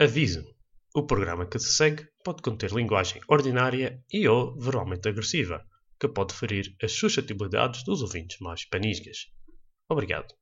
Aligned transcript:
Aviso: 0.00 0.44
o 0.92 1.06
programa 1.06 1.46
que 1.46 1.56
se 1.56 1.72
segue 1.72 2.04
pode 2.24 2.42
conter 2.42 2.72
linguagem 2.72 3.22
ordinária 3.28 4.04
e 4.12 4.26
ou 4.26 4.58
verbalmente 4.58 5.08
agressiva, 5.08 5.64
que 6.00 6.08
pode 6.08 6.34
ferir 6.34 6.74
as 6.82 6.90
suscetibilidades 6.90 7.84
dos 7.84 8.02
ouvintes 8.02 8.40
mais 8.40 8.64
panisgas. 8.64 9.30
Obrigado. 9.88 10.34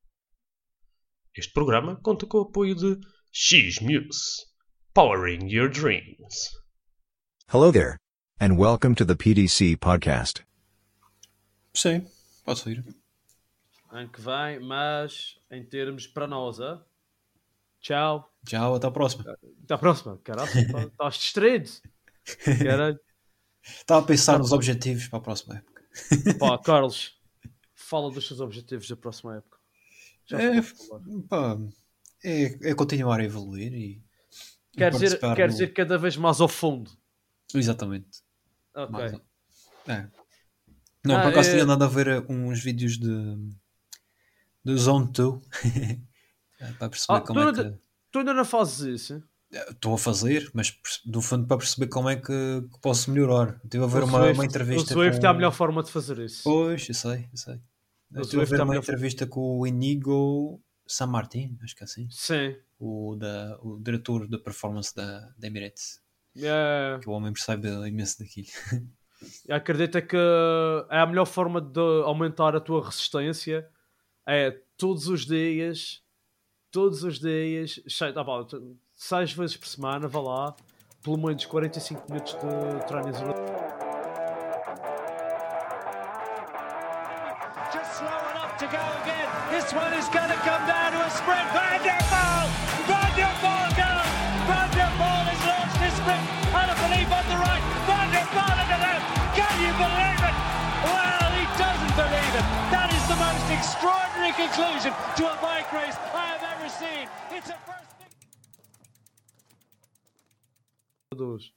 Este 1.36 1.52
programa 1.52 1.96
conta 1.96 2.26
com 2.26 2.38
o 2.38 2.42
apoio 2.44 2.74
de 2.74 2.98
X-Muse, 3.30 4.46
powering 4.94 5.50
your 5.50 5.68
dreams. 5.68 6.50
Hello 7.52 7.70
there, 7.70 7.98
and 8.40 8.56
welcome 8.56 8.94
to 8.94 9.04
the 9.04 9.14
PDC 9.14 9.76
podcast. 9.76 10.42
Sim, 11.74 12.06
pode 12.46 12.58
sair. 12.58 12.82
Ano 13.90 14.10
que 14.10 14.22
vem, 14.22 14.60
mas 14.60 15.38
em 15.50 15.62
termos 15.62 16.06
para 16.06 16.26
nós, 16.26 16.58
ah? 16.58 16.82
Tchau. 17.82 18.32
Tchau, 18.46 18.74
até 18.76 18.86
a 18.86 18.90
próxima. 18.90 19.24
Até 19.64 19.74
à 19.74 19.78
próxima. 19.78 20.18
Caralho, 20.24 20.50
tá- 20.72 20.82
estás 20.84 21.14
distraído. 21.16 21.70
Caralho. 22.62 22.98
Estava 23.62 24.00
a 24.00 24.06
pensar 24.06 24.38
nos 24.38 24.52
objetivos 24.52 25.06
para 25.08 25.18
a 25.18 25.22
próxima 25.22 25.56
época. 25.58 25.82
Pá, 26.38 26.58
Carlos, 26.58 27.16
fala 27.74 28.10
dos 28.10 28.26
teus 28.26 28.40
objetivos 28.40 28.88
da 28.88 28.96
próxima 28.96 29.36
época. 29.36 29.58
Já 30.26 30.40
É, 30.40 30.62
pá, 31.28 31.58
é, 32.24 32.70
é 32.70 32.74
continuar 32.74 33.20
a 33.20 33.24
evoluir 33.24 33.72
e. 33.74 34.02
Quer 34.72 34.90
dizer, 34.92 35.18
quer 35.20 35.46
no- 35.48 35.52
dizer 35.52 35.72
cada 35.74 35.98
vez 35.98 36.16
mais 36.16 36.40
ao 36.40 36.48
fundo. 36.48 36.90
Exatamente. 37.54 38.22
Ok. 38.74 38.90
Mais- 38.90 39.12
é. 39.86 40.08
Não, 41.04 41.16
Ah, 41.18 41.22
por 41.22 41.28
acaso 41.30 41.48
é- 41.50 41.52
tinha 41.52 41.64
andado 41.64 41.84
a 41.84 41.88
ver 41.88 42.24
uns 42.30 42.60
vídeos 42.62 42.96
de. 42.98 43.36
de 44.64 44.76
Zone 44.76 45.10
2. 45.12 45.40
É, 46.62 46.72
para 46.72 46.88
perceber 46.88 47.18
Ah, 47.18 47.20
como 47.20 47.40
tu 47.40 47.42
é 47.42 47.46
ainda- 47.48 47.70
que. 47.72 47.78
Tu 48.10 48.18
ainda 48.18 48.34
não 48.34 48.44
fazes 48.44 48.80
isso? 48.80 49.14
hein? 49.14 49.22
Estou 49.70 49.94
a 49.94 49.98
fazer, 49.98 50.50
mas 50.54 50.78
do 51.04 51.20
fundo 51.20 51.46
para 51.46 51.58
perceber 51.58 51.86
como 51.88 52.08
é 52.08 52.16
que, 52.16 52.24
que 52.72 52.80
posso 52.80 53.10
melhorar. 53.10 53.60
Estive 53.62 53.84
a 53.84 53.86
ver 53.86 54.04
uma, 54.04 54.18
Swift- 54.20 54.34
uma 54.38 54.44
entrevista. 54.46 54.90
O 54.94 54.96
Swift 54.96 55.20
com... 55.20 55.26
é 55.26 55.28
a 55.30 55.34
melhor 55.34 55.52
forma 55.52 55.82
de 55.82 55.90
fazer 55.90 56.18
isso. 56.20 56.42
Pois, 56.44 56.88
eu 56.88 56.94
sei, 56.94 57.28
eu 57.30 57.36
sei. 57.36 57.60
Estive 58.16 58.42
a 58.42 58.44
ver 58.46 58.60
é 58.60 58.62
uma 58.62 58.76
entrevista 58.76 59.26
com 59.26 59.58
o 59.58 59.66
Inigo 59.66 60.58
San 60.86 61.06
Martin, 61.08 61.58
acho 61.62 61.74
que 61.76 61.82
é 61.82 61.84
assim. 61.84 62.06
Sim. 62.10 62.56
o, 62.78 63.14
da, 63.16 63.58
o 63.62 63.78
diretor 63.78 64.26
da 64.26 64.38
performance 64.38 64.94
da, 64.94 65.20
da 65.38 65.46
Emirates, 65.46 66.00
É, 66.36 66.98
que 67.02 67.08
o 67.08 67.12
homem 67.12 67.32
percebe 67.32 67.68
imenso 67.86 68.18
daquilo. 68.20 68.48
acredita 69.48 70.00
que 70.02 70.16
é 70.90 70.98
a 70.98 71.06
melhor 71.06 71.26
forma 71.26 71.60
de 71.60 71.80
aumentar 72.04 72.56
a 72.56 72.60
tua 72.60 72.84
resistência 72.84 73.66
é 74.26 74.50
todos 74.76 75.08
os 75.08 75.24
dias, 75.26 76.01
todos 76.72 77.04
os 77.04 77.18
dias, 77.20 77.78
sei- 77.86 78.12
t- 78.12 78.56
seis 78.96 79.32
vezes 79.32 79.56
por 79.56 79.66
semana, 79.68 80.08
vá 80.08 80.20
lá, 80.20 80.56
pelo 81.04 81.18
menos 81.18 81.44
45 81.44 82.04
minutos 82.10 82.32
de 82.34 82.86
treino 82.86 83.10
isolado. 83.10 83.42
Just 87.72 87.92
slow 87.98 88.30
enough 88.32 88.56
to 88.58 88.66
go 88.66 88.82
again. 89.02 89.28
This 89.50 89.72
one 89.72 89.92
is 89.98 90.08
come 90.44 90.66
down 90.66 90.81
extraordinary 103.82 104.32
conclusion 104.34 104.92
to 105.16 105.26
a 105.26 105.36
bike 105.42 105.72
race 105.72 105.98
I 106.14 106.26
have 106.32 106.42
ever 106.54 106.68
seen. 106.70 107.08
It's 107.36 107.50
a 107.50 107.56
first. 111.16 111.52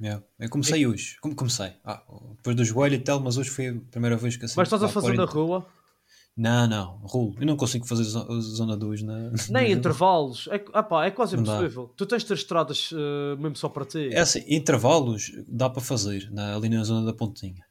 Yeah. 0.00 0.22
Eu 0.38 0.50
comecei 0.50 0.86
hoje. 0.86 1.16
Como 1.20 1.34
comecei? 1.36 1.72
Ah, 1.84 2.02
depois 2.36 2.56
do 2.56 2.64
joelho 2.64 2.96
e 2.96 2.98
tal, 2.98 3.20
mas 3.20 3.36
hoje 3.36 3.50
foi 3.50 3.68
a 3.68 3.74
primeira 3.90 4.16
vez 4.16 4.36
que 4.36 4.44
assim. 4.44 4.54
Mas 4.56 4.66
estás 4.66 4.82
a 4.82 4.88
fazer 4.88 5.10
na 5.14 5.26
40. 5.26 5.32
rua? 5.32 5.66
Não, 6.36 6.66
não, 6.66 6.96
rulo. 7.04 7.36
Eu 7.38 7.46
não 7.46 7.56
consigo 7.56 7.86
fazer 7.86 8.04
zo- 8.04 8.40
zona 8.40 8.76
2 8.76 9.02
na. 9.02 9.30
Nem 9.50 9.70
intervalos. 9.72 10.48
É, 10.50 10.64
ah 10.72 10.82
pá, 10.82 11.06
é 11.06 11.10
quase 11.10 11.36
impossível. 11.36 11.92
Tu 11.96 12.06
tens 12.06 12.22
de 12.22 12.28
ter 12.28 12.34
estradas 12.34 12.90
eh, 12.92 13.36
mesmo 13.36 13.56
só 13.56 13.68
para 13.68 13.84
ti. 13.84 14.08
É 14.12 14.20
assim, 14.20 14.42
intervalos 14.48 15.30
dá 15.46 15.70
para 15.70 15.82
fazer 15.82 16.28
na, 16.32 16.56
ali 16.56 16.68
na 16.68 16.82
zona 16.84 17.04
da 17.06 17.12
pontinha. 17.12 17.64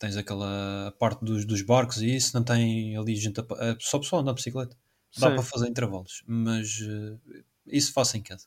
Tens 0.00 0.16
aquela 0.16 0.92
parte 0.98 1.22
dos, 1.24 1.44
dos 1.44 1.60
barcos 1.62 2.00
e 2.00 2.16
isso, 2.16 2.34
não 2.34 2.42
tem 2.42 2.96
ali 2.96 3.14
gente 3.14 3.38
a, 3.38 3.44
é 3.60 3.76
só 3.78 3.98
pessoal 4.00 4.22
andar 4.22 4.32
de 4.32 4.36
bicicleta. 4.36 4.74
Dá 5.18 5.28
Sim. 5.28 5.34
para 5.34 5.42
fazer 5.42 5.68
intervalos, 5.68 6.22
mas 6.26 6.80
eh, 6.80 7.42
isso 7.66 7.92
faço 7.92 8.16
em 8.16 8.22
casa. 8.22 8.46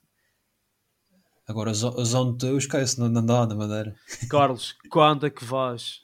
Agora, 1.47 1.71
a 1.71 1.73
zo- 1.73 1.99
a 1.99 2.03
zona 2.05 2.35
de 2.37 2.47
eu 2.47 2.57
esqueço, 2.57 2.99
não, 2.99 3.07
não 3.09 3.23
dá 3.25 3.45
na 3.45 3.53
madeira. 3.53 3.95
Carlos, 4.29 4.75
quando 4.89 5.25
é 5.27 5.29
que 5.29 5.43
vais 5.45 6.01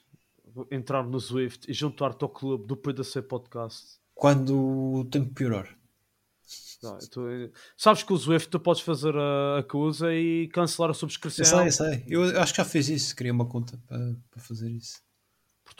entrar 0.70 1.02
no 1.02 1.18
Swift 1.18 1.68
e 1.70 1.74
juntar-te 1.74 2.22
ao 2.22 2.28
clube 2.28 2.66
do 2.66 2.76
PDC 2.76 3.22
Podcast? 3.22 3.98
Quando 4.14 4.56
o 5.00 5.04
tempo 5.06 5.32
piorar. 5.34 5.66
Não, 6.82 6.98
eu 6.98 7.08
tô- 7.10 7.22
Sabes 7.76 8.02
que 8.02 8.12
o 8.12 8.18
Swift 8.18 8.48
tu 8.50 8.60
podes 8.60 8.82
fazer 8.82 9.14
a, 9.16 9.62
coisa 9.68 10.12
e 10.14 10.46
cancelar 10.48 10.90
a 10.90 10.94
subscrição. 10.94 11.64
Eu 11.64 11.72
sei, 11.72 11.88
eu 11.88 11.92
sei. 11.92 12.04
Eu 12.34 12.40
acho 12.40 12.52
que 12.52 12.58
já 12.58 12.64
fiz 12.64 12.88
isso, 12.88 13.16
queria 13.16 13.32
uma 13.32 13.46
conta 13.46 13.78
para, 13.88 14.14
para 14.30 14.42
fazer 14.42 14.70
isso. 14.70 15.00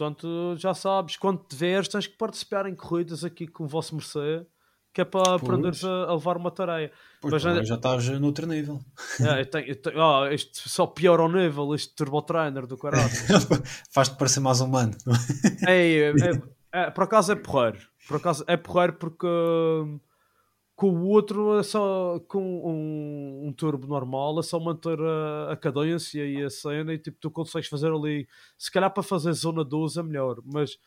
Portanto, 0.01 0.55
já 0.57 0.73
sabes, 0.73 1.17
quando 1.19 1.41
te 1.45 1.55
veres, 1.55 1.87
tens 1.87 2.07
que 2.07 2.17
participar 2.17 2.65
em 2.67 2.75
corridas 2.75 3.23
aqui 3.23 3.47
com 3.47 3.65
o 3.65 3.69
vosso 3.69 3.95
Mercedes, 3.95 4.47
que 4.95 5.03
é 5.03 5.05
para 5.05 5.35
aprenderes 5.35 5.85
a, 5.85 6.05
a 6.05 6.15
levar 6.15 6.39
uma 6.39 6.51
tarefa. 6.51 6.95
Pois, 7.21 7.35
Mas 7.35 7.43
agora 7.45 7.59
ainda- 7.59 7.69
já 7.69 7.75
estás 7.75 8.09
noutro 8.19 8.47
nível. 8.47 8.81
É, 9.21 9.43
eu 9.43 9.47
tenho, 9.47 9.67
eu 9.69 9.77
tenho- 9.77 10.33
isto 10.33 10.67
só 10.71 10.87
piora 10.87 11.23
o 11.23 11.29
nível, 11.31 11.75
este 11.75 11.95
Turbo 11.95 12.23
Trainer 12.23 12.67
do 12.67 12.79
caralho. 12.79 13.11
Faz-te 13.93 14.17
parecer 14.17 14.41
mais 14.41 14.63
humano. 14.63 14.97
É, 15.69 15.99
é, 15.99 16.09
é, 16.09 16.43
é, 16.87 16.91
por 16.91 17.05
acaso 17.05 17.33
é 17.33 17.37
porreiro. 17.37 17.79
Por 18.09 18.17
acaso 18.17 18.43
é 18.47 18.57
porreiro 18.57 18.95
porque 18.95 19.27
hum, 19.27 20.01
com 20.81 20.93
o 20.93 21.09
outro 21.09 21.59
é 21.59 21.63
só 21.63 22.19
com 22.27 22.41
um, 22.41 23.49
um 23.49 23.53
turbo 23.53 23.87
normal 23.87 24.41
é 24.41 24.43
só 24.43 24.59
manter 24.59 24.99
a, 24.99 25.53
a 25.53 25.57
cadência 25.57 26.25
e 26.27 26.43
a 26.43 26.49
cena 26.49 26.95
e 26.95 26.99
tipo 26.99 27.19
tu 27.21 27.31
consegues 27.31 27.69
fazer 27.69 27.93
ali 27.93 28.27
se 28.57 28.71
calhar 28.73 28.91
para 28.91 29.03
fazer 29.03 29.31
zona 29.35 29.63
12 29.63 30.01
é 30.01 30.03
melhor 30.03 30.39
mas 30.43 30.79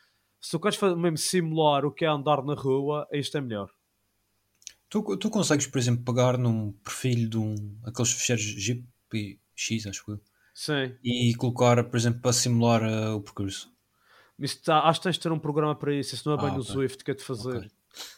se 0.41 0.49
tu 0.49 0.59
queres 0.59 0.79
fazer, 0.79 0.95
mesmo 0.95 1.19
simular 1.19 1.85
o 1.85 1.91
que 1.91 2.05
é 2.05 2.07
andar 2.07 2.43
na 2.43 2.55
rua 2.55 3.07
isto 3.11 3.37
é 3.37 3.41
melhor 3.41 3.69
Tu, 4.89 5.17
tu 5.17 5.29
consegues, 5.29 5.65
por 5.65 5.79
exemplo, 5.79 6.05
pegar 6.05 6.37
num 6.37 6.71
perfil 6.71 7.27
de 7.27 7.37
um 7.37 7.55
aqueles 7.83 8.11
fecheiros 8.11 8.43
GPX, 8.43 9.87
acho 9.87 10.11
eu, 10.11 10.19
sim 10.53 10.95
e 11.03 11.33
colocar, 11.35 11.83
por 11.83 11.97
exemplo, 11.97 12.21
para 12.21 12.33
simular 12.33 12.83
uh, 12.83 13.15
o 13.15 13.21
percurso. 13.21 13.71
Isso 14.39 14.61
tá, 14.63 14.81
acho 14.81 14.99
que 14.99 15.03
tens 15.05 15.15
de 15.15 15.21
ter 15.21 15.31
um 15.31 15.39
programa 15.39 15.75
para 15.75 15.93
isso, 15.93 16.13
isso 16.13 16.27
não 16.27 16.37
é 16.37 16.41
bem 16.41 16.51
Ah, 16.51 16.55
no 16.57 16.61
ok. 16.61 16.71
Swift 16.71 17.03
que 17.03 17.09
é 17.11 17.13
de 17.15 17.23
fazer. 17.23 17.57
Ok. 17.57 17.71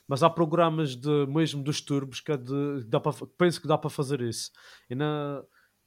Mas 0.07 0.23
há 0.23 0.29
programas 0.29 0.95
de, 0.95 1.25
mesmo 1.27 1.63
dos 1.63 1.81
turbos 1.81 2.19
que, 2.21 2.31
é 2.31 2.37
de, 2.37 2.83
que 2.83 2.87
dá 2.89 2.99
para, 2.99 3.13
penso 3.37 3.61
que 3.61 3.67
dá 3.67 3.77
para 3.77 3.89
fazer 3.89 4.21
isso. 4.21 4.51
E 4.89 4.95
na, 4.95 5.43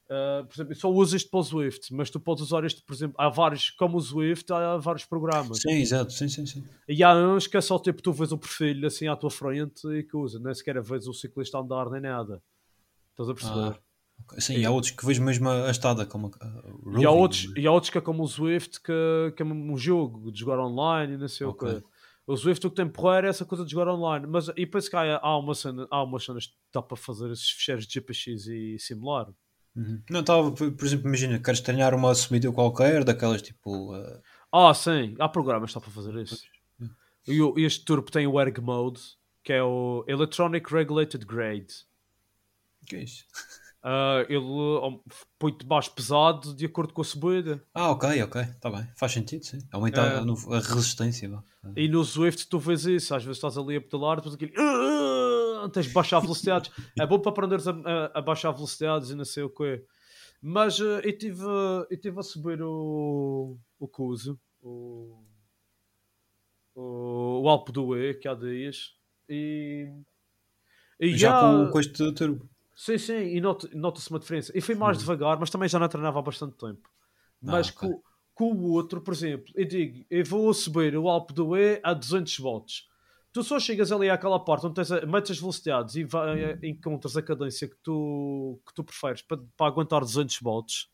ah, 0.09 0.43
por 0.47 0.53
exemplo, 0.55 0.71
eu 0.73 0.75
só 0.75 0.89
uso 0.91 1.15
isto 1.15 1.29
para 1.29 1.39
o 1.39 1.43
Swift, 1.43 1.93
mas 1.93 2.09
tu 2.09 2.19
podes 2.19 2.43
usar 2.43 2.63
isto, 2.65 2.83
por 2.85 2.93
exemplo, 2.93 3.15
há 3.19 3.29
vários, 3.29 3.69
como 3.71 3.97
o 3.97 4.01
Swift, 4.01 4.51
há 4.51 4.77
vários 4.77 5.05
programas. 5.05 5.57
Sim, 5.59 5.71
exato, 5.71 6.11
sim, 6.11 6.27
sim, 6.27 6.45
sim. 6.45 6.63
E 6.87 7.03
há 7.03 7.15
uns 7.15 7.45
que 7.45 7.55
é 7.57 7.61
só 7.61 7.77
tipo, 7.77 8.01
tu 8.01 8.11
vês 8.11 8.31
o 8.31 8.37
perfil 8.37 8.85
assim 8.85 9.07
à 9.07 9.15
tua 9.15 9.29
frente 9.29 9.87
e 9.87 10.03
que 10.03 10.17
usa, 10.17 10.39
nem 10.39 10.53
sequer 10.53 10.81
vês 10.81 11.07
o 11.07 11.13
ciclista 11.13 11.59
andar 11.59 11.89
nem 11.89 12.01
nada. 12.01 12.41
Estás 13.11 13.29
a 13.29 13.33
perceber? 13.33 13.79
Ah. 13.79 14.39
Sim, 14.39 14.57
e 14.57 14.65
há 14.65 14.69
outros 14.71 14.91
que 14.91 15.05
vejo 15.05 15.23
mesmo 15.23 15.49
a 15.49 15.67
a 15.67 15.71
estada, 15.71 16.05
como 16.05 16.31
a, 16.41 16.45
a 16.45 16.99
E 16.99 17.05
há, 17.05 17.11
outros, 17.11 17.51
e 17.55 17.65
há 17.65 17.71
outros 17.71 17.89
que 17.89 17.97
é 17.97 18.01
como 18.01 18.23
o 18.23 18.27
Swift, 18.27 18.81
que, 18.81 19.33
que 19.35 19.41
é 19.41 19.45
um 19.45 19.77
jogo 19.77 20.31
de 20.31 20.39
jogar 20.39 20.59
online 20.59 21.13
e 21.13 21.17
não 21.17 21.27
sei 21.27 21.47
Ok. 21.47 21.69
o 21.69 21.81
quê. 21.81 21.87
O 22.31 22.37
Swift 22.37 22.67
o 22.67 22.69
que 22.69 22.75
tem 22.75 22.87
porreiro 22.87 23.25
é 23.25 23.29
essa 23.31 23.43
coisa 23.43 23.65
de 23.65 23.71
jogar 23.71 23.91
online. 23.91 24.27
Mas 24.27 24.49
e 24.55 24.65
penso 24.65 24.89
que 24.89 24.95
há, 24.95 25.17
há, 25.17 25.37
uma 25.37 25.55
cena, 25.55 25.87
há 25.89 26.03
umas 26.03 26.23
cenas 26.23 26.45
que 26.45 26.53
dá 26.71 26.79
para 26.81 26.95
fazer 26.95 27.31
esses 27.31 27.49
fecheiros 27.49 27.87
de 27.87 27.93
GPX 27.95 28.45
e 28.47 28.77
simular. 28.77 29.27
Uhum. 29.75 30.01
Não, 30.09 30.19
estava, 30.19 30.51
por 30.51 30.85
exemplo, 30.85 31.07
imagina, 31.07 31.39
queres 31.39 31.59
treinar 31.61 31.93
uma 31.95 32.13
subida 32.13 32.51
qualquer, 32.51 33.03
daquelas 33.03 33.41
tipo. 33.41 33.95
uh, 33.95 34.21
Ah, 34.51 34.73
sim, 34.75 35.15
há 35.19 35.27
programas 35.27 35.71
que 35.71 35.79
dá 35.79 35.81
para 35.81 35.91
fazer 35.91 36.15
isso. 36.17 36.39
E 37.27 37.41
o- 37.41 37.53
este 37.57 37.83
turbo 37.83 38.11
tem 38.11 38.25
o 38.27 38.39
Erg 38.39 38.59
Mode, 38.61 39.01
que 39.43 39.51
é 39.53 39.63
o 39.63 40.03
Electronic 40.07 40.71
Regulated 40.71 41.25
Grade. 41.25 41.73
o 42.83 42.85
que 42.85 42.95
é 42.95 43.03
isso? 43.03 43.25
Ah, 43.81 44.25
ele 44.27 44.37
oh, 44.45 45.01
põe-te 45.37 45.65
mais 45.65 45.87
pesado 45.87 46.53
de 46.53 46.65
acordo 46.65 46.93
com 46.93 47.01
a 47.01 47.05
subida. 47.05 47.63
Ah, 47.73 47.91
ok, 47.91 48.21
ok, 48.23 48.41
está 48.41 48.69
bem, 48.69 48.85
faz 48.97 49.13
sentido, 49.13 49.45
sim. 49.45 49.59
Aumentar 49.71 50.05
É. 50.11 50.17
a, 50.17 50.25
no- 50.25 50.53
a 50.53 50.59
resistência. 50.59 51.29
vá. 51.29 51.41
E 51.77 51.87
no 51.87 52.03
Swift 52.03 52.47
tu 52.49 52.59
vês 52.59 52.85
isso, 52.85 53.15
às 53.15 53.23
vezes 53.23 53.37
estás 53.37 53.57
ali 53.57 53.77
a 53.77 53.81
pedalar, 53.81 54.17
depois 54.17 54.35
aquilo. 54.35 54.51
"Ah", 54.57 55.69
Tens 55.73 55.87
de 55.87 55.93
baixar 55.93 56.19
velocidades. 56.19 56.71
É 56.99 57.05
bom 57.05 57.19
para 57.19 57.31
aprenderes 57.31 57.67
a, 57.67 57.71
a- 57.71 58.11
a 58.19 58.21
baixar 58.21 58.51
velocidades 58.51 59.09
e 59.11 59.15
não 59.15 59.25
sei 59.25 59.43
o 59.43 59.49
quê. 59.49 59.83
Mas 60.41 60.79
eh, 60.79 60.83
eu 61.03 61.09
estive 61.09 61.41
eu 61.89 61.99
tive 62.01 62.19
a 62.19 62.23
subir 62.23 62.61
o, 62.61 63.57
o 63.79 63.87
Cuso, 63.87 64.39
o, 64.61 65.21
o, 66.75 67.41
o 67.43 67.49
Alpe 67.49 67.71
do 67.71 67.97
E, 67.97 68.13
que 68.15 68.27
há 68.27 68.33
dias, 68.33 68.93
e. 69.27 69.89
E 70.99 71.15
Já 71.17 71.29
já- 71.29 71.41
com, 71.65 71.71
com 71.71 71.79
este 71.79 72.11
turbo. 72.13 72.49
Sim, 72.81 72.97
sim, 72.97 73.13
e 73.35 73.41
nota- 73.41 73.69
nota-se 73.73 74.09
uma 74.09 74.19
diferença. 74.19 74.53
E 74.57 74.61
fui 74.61 74.73
mais 74.73 74.97
devagar, 74.99 75.37
mas 75.37 75.49
também 75.49 75.67
já 75.67 75.77
não 75.77 75.89
treinava 75.89 76.17
há 76.19 76.21
bastante 76.21 76.55
tempo. 76.55 76.89
Mas 77.41 77.67
Ah, 77.71 77.73
com, 77.73 78.01
com 78.33 78.53
o 78.53 78.71
outro, 78.71 79.01
por 79.01 79.13
exemplo, 79.13 79.51
eu 79.53 79.65
digo, 79.65 80.05
eu 80.09 80.23
vou 80.23 80.53
subir 80.53 80.95
o 80.95 81.09
Alpe 81.09 81.33
do 81.33 81.57
E 81.57 81.81
a 81.83 81.93
200 81.93 82.37
volts. 82.39 82.87
Tu 83.33 83.43
só 83.43 83.59
chegas 83.59 83.91
ali 83.91 84.09
àquela 84.09 84.39
parte 84.39 84.65
onde 84.65 84.75
tens 84.75 84.93
a, 84.93 85.05
metes 85.05 85.31
as 85.31 85.39
velocidades 85.39 85.95
e 85.95 86.05
vai, 86.05 86.57
encontras 86.63 87.17
a 87.17 87.21
cadência 87.21 87.67
que 87.67 87.75
tu, 87.83 88.61
que 88.65 88.73
tu 88.73 88.81
preferes 88.81 89.21
para, 89.23 89.37
para 89.57 89.67
aguentar 89.67 89.99
200 89.99 90.39
volts. 90.39 90.87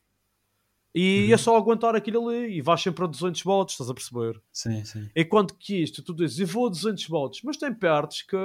E 0.94 1.32
é 1.32 1.38
só 1.38 1.56
aguentar 1.56 1.96
aquilo 1.96 2.30
ali 2.30 2.58
e 2.58 2.62
vais 2.64 2.82
sempre 2.82 3.04
a 3.04 3.08
200 3.08 3.44
volts, 3.44 3.74
estás 3.76 3.92
a 3.92 3.94
perceber? 3.94 4.42
Sim, 4.52 4.84
sim. 4.84 5.08
Enquanto 5.16 5.54
que 5.56 5.84
isto, 5.84 6.02
tu 6.02 6.16
dizes, 6.16 6.40
eu 6.40 6.48
vou 6.48 6.66
a 6.66 6.70
200 6.70 7.08
volts, 7.08 7.42
mas 7.44 7.58
tem 7.58 7.72
pertos 7.72 8.24
que, 8.24 8.36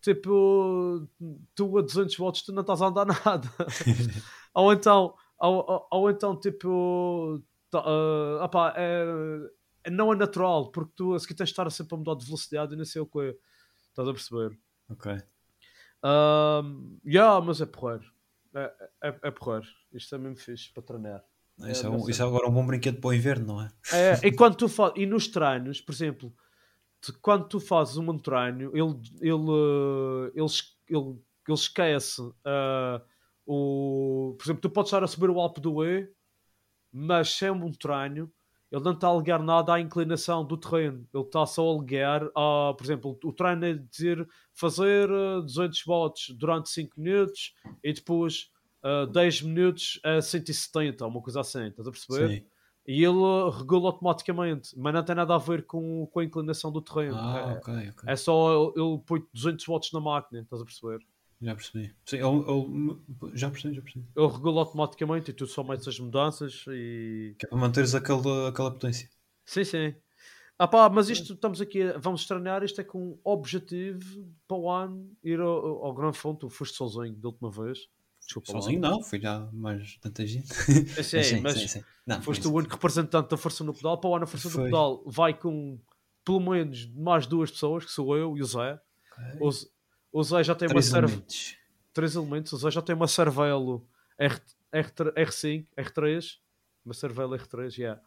tipo, 0.00 1.08
tu 1.54 1.78
a 1.78 1.82
200 1.82 2.16
volts 2.16 2.42
tu 2.42 2.52
não 2.52 2.60
estás 2.62 2.80
a 2.82 2.86
andar 2.86 3.06
nada. 3.24 3.48
ou 4.54 4.72
então, 4.72 5.14
ou, 5.38 5.54
ou, 5.70 5.88
ou 5.90 6.10
então, 6.10 6.38
tipo, 6.38 7.42
tá, 7.70 7.80
opá, 8.44 8.72
é, 8.76 9.04
não 9.90 10.12
é 10.12 10.16
natural, 10.16 10.70
porque 10.70 10.92
tu 10.96 11.14
a 11.14 11.18
seguir 11.18 11.34
tens 11.34 11.48
de 11.48 11.52
estar 11.52 11.70
sempre 11.70 11.94
a 11.94 11.98
mudar 11.98 12.14
de 12.14 12.24
velocidade 12.24 12.74
e 12.74 12.76
não 12.76 12.84
sei 12.84 13.02
o 13.02 13.06
que. 13.06 13.36
Estás 13.90 14.08
a 14.08 14.12
perceber? 14.12 14.58
Ok. 14.90 15.12
Um, 16.04 16.98
yeah, 17.04 17.40
mas 17.44 17.60
é 17.60 17.66
porreiro. 17.66 18.04
É, 18.54 18.72
é, 19.04 19.18
é 19.24 19.30
porreiro. 19.30 19.66
Isto 19.92 20.14
é 20.14 20.18
mesmo 20.18 20.36
fixe 20.36 20.72
para 20.72 20.82
treinar. 20.82 21.24
Isso 21.68 21.86
é, 21.86 21.88
É, 21.88 21.90
um- 21.90 22.08
isso 22.08 22.22
é 22.22 22.26
agora 22.26 22.48
um 22.48 22.52
bom 22.52 22.66
brinquedo 22.66 23.00
para 23.00 23.08
o 23.08 23.14
inverno, 23.14 23.46
não 23.46 23.62
é? 23.62 23.68
É, 23.92 24.26
e 24.26 24.32
quando 24.32 24.56
tu 24.56 24.68
fazes, 24.68 24.94
e 24.98 25.06
nos 25.06 25.26
treinos, 25.28 25.80
por 25.80 25.92
exemplo, 25.92 26.32
quando 27.12 27.48
tu 27.48 27.60
fazes 27.60 27.96
um 27.96 28.18
treino, 28.18 28.70
ele, 28.74 29.00
ele, 29.20 29.50
eh, 29.50 30.32
ele, 30.34 30.46
ele, 30.88 31.20
ele 31.48 31.54
esquece 31.54 32.22
ah, 32.44 33.02
o. 33.46 34.34
Por 34.38 34.44
exemplo, 34.44 34.62
tu 34.62 34.70
podes 34.70 34.88
estar 34.88 35.04
a 35.04 35.06
subir 35.06 35.30
o 35.30 35.40
Alpe 35.40 35.60
do 35.60 35.84
E, 35.84 36.08
mas 36.92 37.30
sem 37.30 37.50
um 37.50 37.70
treino, 37.70 38.32
ele 38.70 38.82
não 38.82 38.92
está 38.92 39.08
a 39.08 39.14
ligar 39.14 39.42
nada 39.42 39.74
à 39.74 39.80
inclinação 39.80 40.44
do 40.44 40.56
terreno. 40.56 41.06
Ele 41.14 41.24
está 41.24 41.46
só 41.46 41.70
a 41.70 41.78
ligar 41.78 42.24
a, 42.34 42.74
por 42.76 42.84
exemplo, 42.84 43.18
o 43.24 43.32
treino 43.32 43.64
é 43.64 43.74
dizer 43.74 44.26
fazer 44.52 45.08
eh, 45.08 45.40
200 45.42 45.86
watts 45.86 46.30
durante 46.36 46.68
5 46.70 47.00
minutos 47.00 47.54
e 47.82 47.92
depois 47.92 48.50
eh, 48.82 49.06
10 49.06 49.42
minutos 49.42 50.00
a 50.04 50.20
170, 50.20 51.06
uma 51.06 51.22
coisa 51.22 51.40
assim, 51.40 51.66
estás 51.66 51.86
a 51.86 51.90
perceber? 51.90 52.28
Sim. 52.40 52.46
E 52.88 53.02
ele 53.02 53.50
regula 53.58 53.88
automaticamente, 53.88 54.78
mas 54.78 54.94
não 54.94 55.04
tem 55.04 55.14
nada 55.16 55.34
a 55.34 55.38
ver 55.38 55.66
com, 55.66 56.06
com 56.06 56.20
a 56.20 56.24
inclinação 56.24 56.70
do 56.70 56.80
terreno. 56.80 57.16
Ah, 57.16 57.60
é, 58.06 58.12
é 58.12 58.16
só 58.16 58.72
ele, 58.76 58.98
põe 59.04 59.22
200 59.34 59.66
watts 59.66 59.90
na 59.92 60.00
máquina, 60.00 60.40
estás 60.40 60.62
a 60.62 60.64
perceber? 60.64 61.00
Já 61.42 61.54
percebi. 61.54 61.94
Sim, 62.06 62.16
ele- 62.16 62.24
ele- 62.48 63.36
já 63.36 63.50
percebi, 63.50 63.74
já 63.74 63.82
percebi. 63.82 64.06
Ele 64.16 64.26
regula 64.28 64.60
automaticamente 64.60 65.30
e 65.30 65.34
tu 65.34 65.46
só 65.46 65.62
metes 65.62 65.86
as 65.88 65.98
mudanças 65.98 66.64
e. 66.68 67.34
Que 67.38 67.46
é 67.46 67.48
para 67.48 67.58
manteres 67.58 67.94
aquela, 67.94 68.48
aquela 68.48 68.70
potência. 68.70 69.10
Sim, 69.44 69.64
sim. 69.64 69.94
Ah 70.58 70.66
pá, 70.66 70.88
mas 70.88 71.10
isto 71.10 71.34
estamos 71.34 71.60
aqui, 71.60 71.80
vamos 71.98 72.26
treinar, 72.26 72.64
isto 72.64 72.80
é 72.80 72.84
com 72.84 72.98
um 72.98 73.18
objetivo 73.22 74.26
para 74.48 74.56
o 74.56 74.70
ano 74.70 75.10
ir 75.22 75.38
ao, 75.38 75.84
ao 75.84 75.92
Grande 75.92 76.16
Fonte. 76.16 76.40
Tu 76.40 76.48
foste 76.48 76.76
sozinho 76.76 77.14
da 77.16 77.28
última 77.28 77.50
vez. 77.50 77.80
Desculpa 78.26 78.52
lá. 78.52 78.60
Sozinho 78.60 78.80
não, 78.80 79.02
fui 79.02 79.20
já 79.20 79.48
mais 79.52 79.96
tanta 79.98 80.26
gente. 80.26 80.48
Eu 80.96 81.04
sei, 81.04 81.38
mas 81.40 81.82
Não, 82.04 82.20
foste 82.20 82.46
o 82.46 82.52
único 82.52 82.74
representante 82.74 83.30
da 83.30 83.36
Força 83.36 83.62
no 83.64 83.72
Pedal. 83.72 83.98
Para 83.98 84.10
o 84.10 84.14
ano, 84.16 84.24
a 84.24 84.26
Força 84.26 84.50
Foi. 84.50 84.58
no 84.64 84.66
Pedal 84.66 85.02
vai 85.06 85.32
com 85.32 85.78
pelo 86.24 86.40
menos 86.40 86.86
mais 86.92 87.26
duas 87.26 87.50
pessoas, 87.52 87.84
que 87.84 87.90
sou 87.92 88.16
eu 88.16 88.36
e 88.36 88.42
o 88.42 88.44
Zé. 88.44 88.80
O, 89.40 89.50
Z- 89.50 89.68
o 90.12 90.22
Zé 90.24 90.42
já 90.42 90.54
tem 90.56 90.66
Três 90.68 90.86
uma 90.86 90.92
serva. 90.92 91.08
elementos. 91.12 91.56
três 91.94 92.14
elementos. 92.16 92.52
O 92.52 92.56
Zé 92.58 92.70
já 92.70 92.82
tem 92.82 92.96
uma 92.96 93.06
Cervelo 93.06 93.86
R, 94.18 94.40
R, 94.72 94.90
R5, 94.90 95.66
R3, 95.78 96.38
uma 96.84 96.94
Cervelo 96.94 97.36
R3, 97.38 97.78
yeah, 97.78 98.00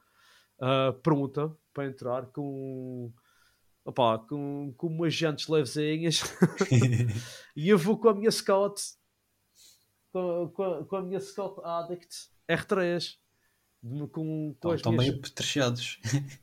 ah, 0.59 0.93
pronta 1.01 1.55
para 1.73 1.85
entrar 1.87 2.25
com, 2.27 3.09
opá, 3.85 4.17
com, 4.19 4.73
com 4.75 4.87
umas 4.87 5.13
jantes 5.13 5.47
levezinhas. 5.47 6.21
e 7.55 7.69
eu 7.69 7.77
vou 7.77 7.97
com 7.97 8.09
a 8.09 8.13
minha 8.13 8.31
Scott, 8.31 8.81
com, 10.11 10.51
com, 10.53 10.63
a, 10.63 10.85
com 10.85 10.95
a 10.95 11.01
minha 11.03 11.19
Scott 11.19 11.59
Addict 11.63 12.29
R3. 12.49 12.99
de- 13.81 14.07
Com, 14.07 14.55
com 14.59 14.73
Estão 14.75 14.91
minhas- 14.91 15.09
bem 15.09 15.19
apetrechados. 15.19 15.99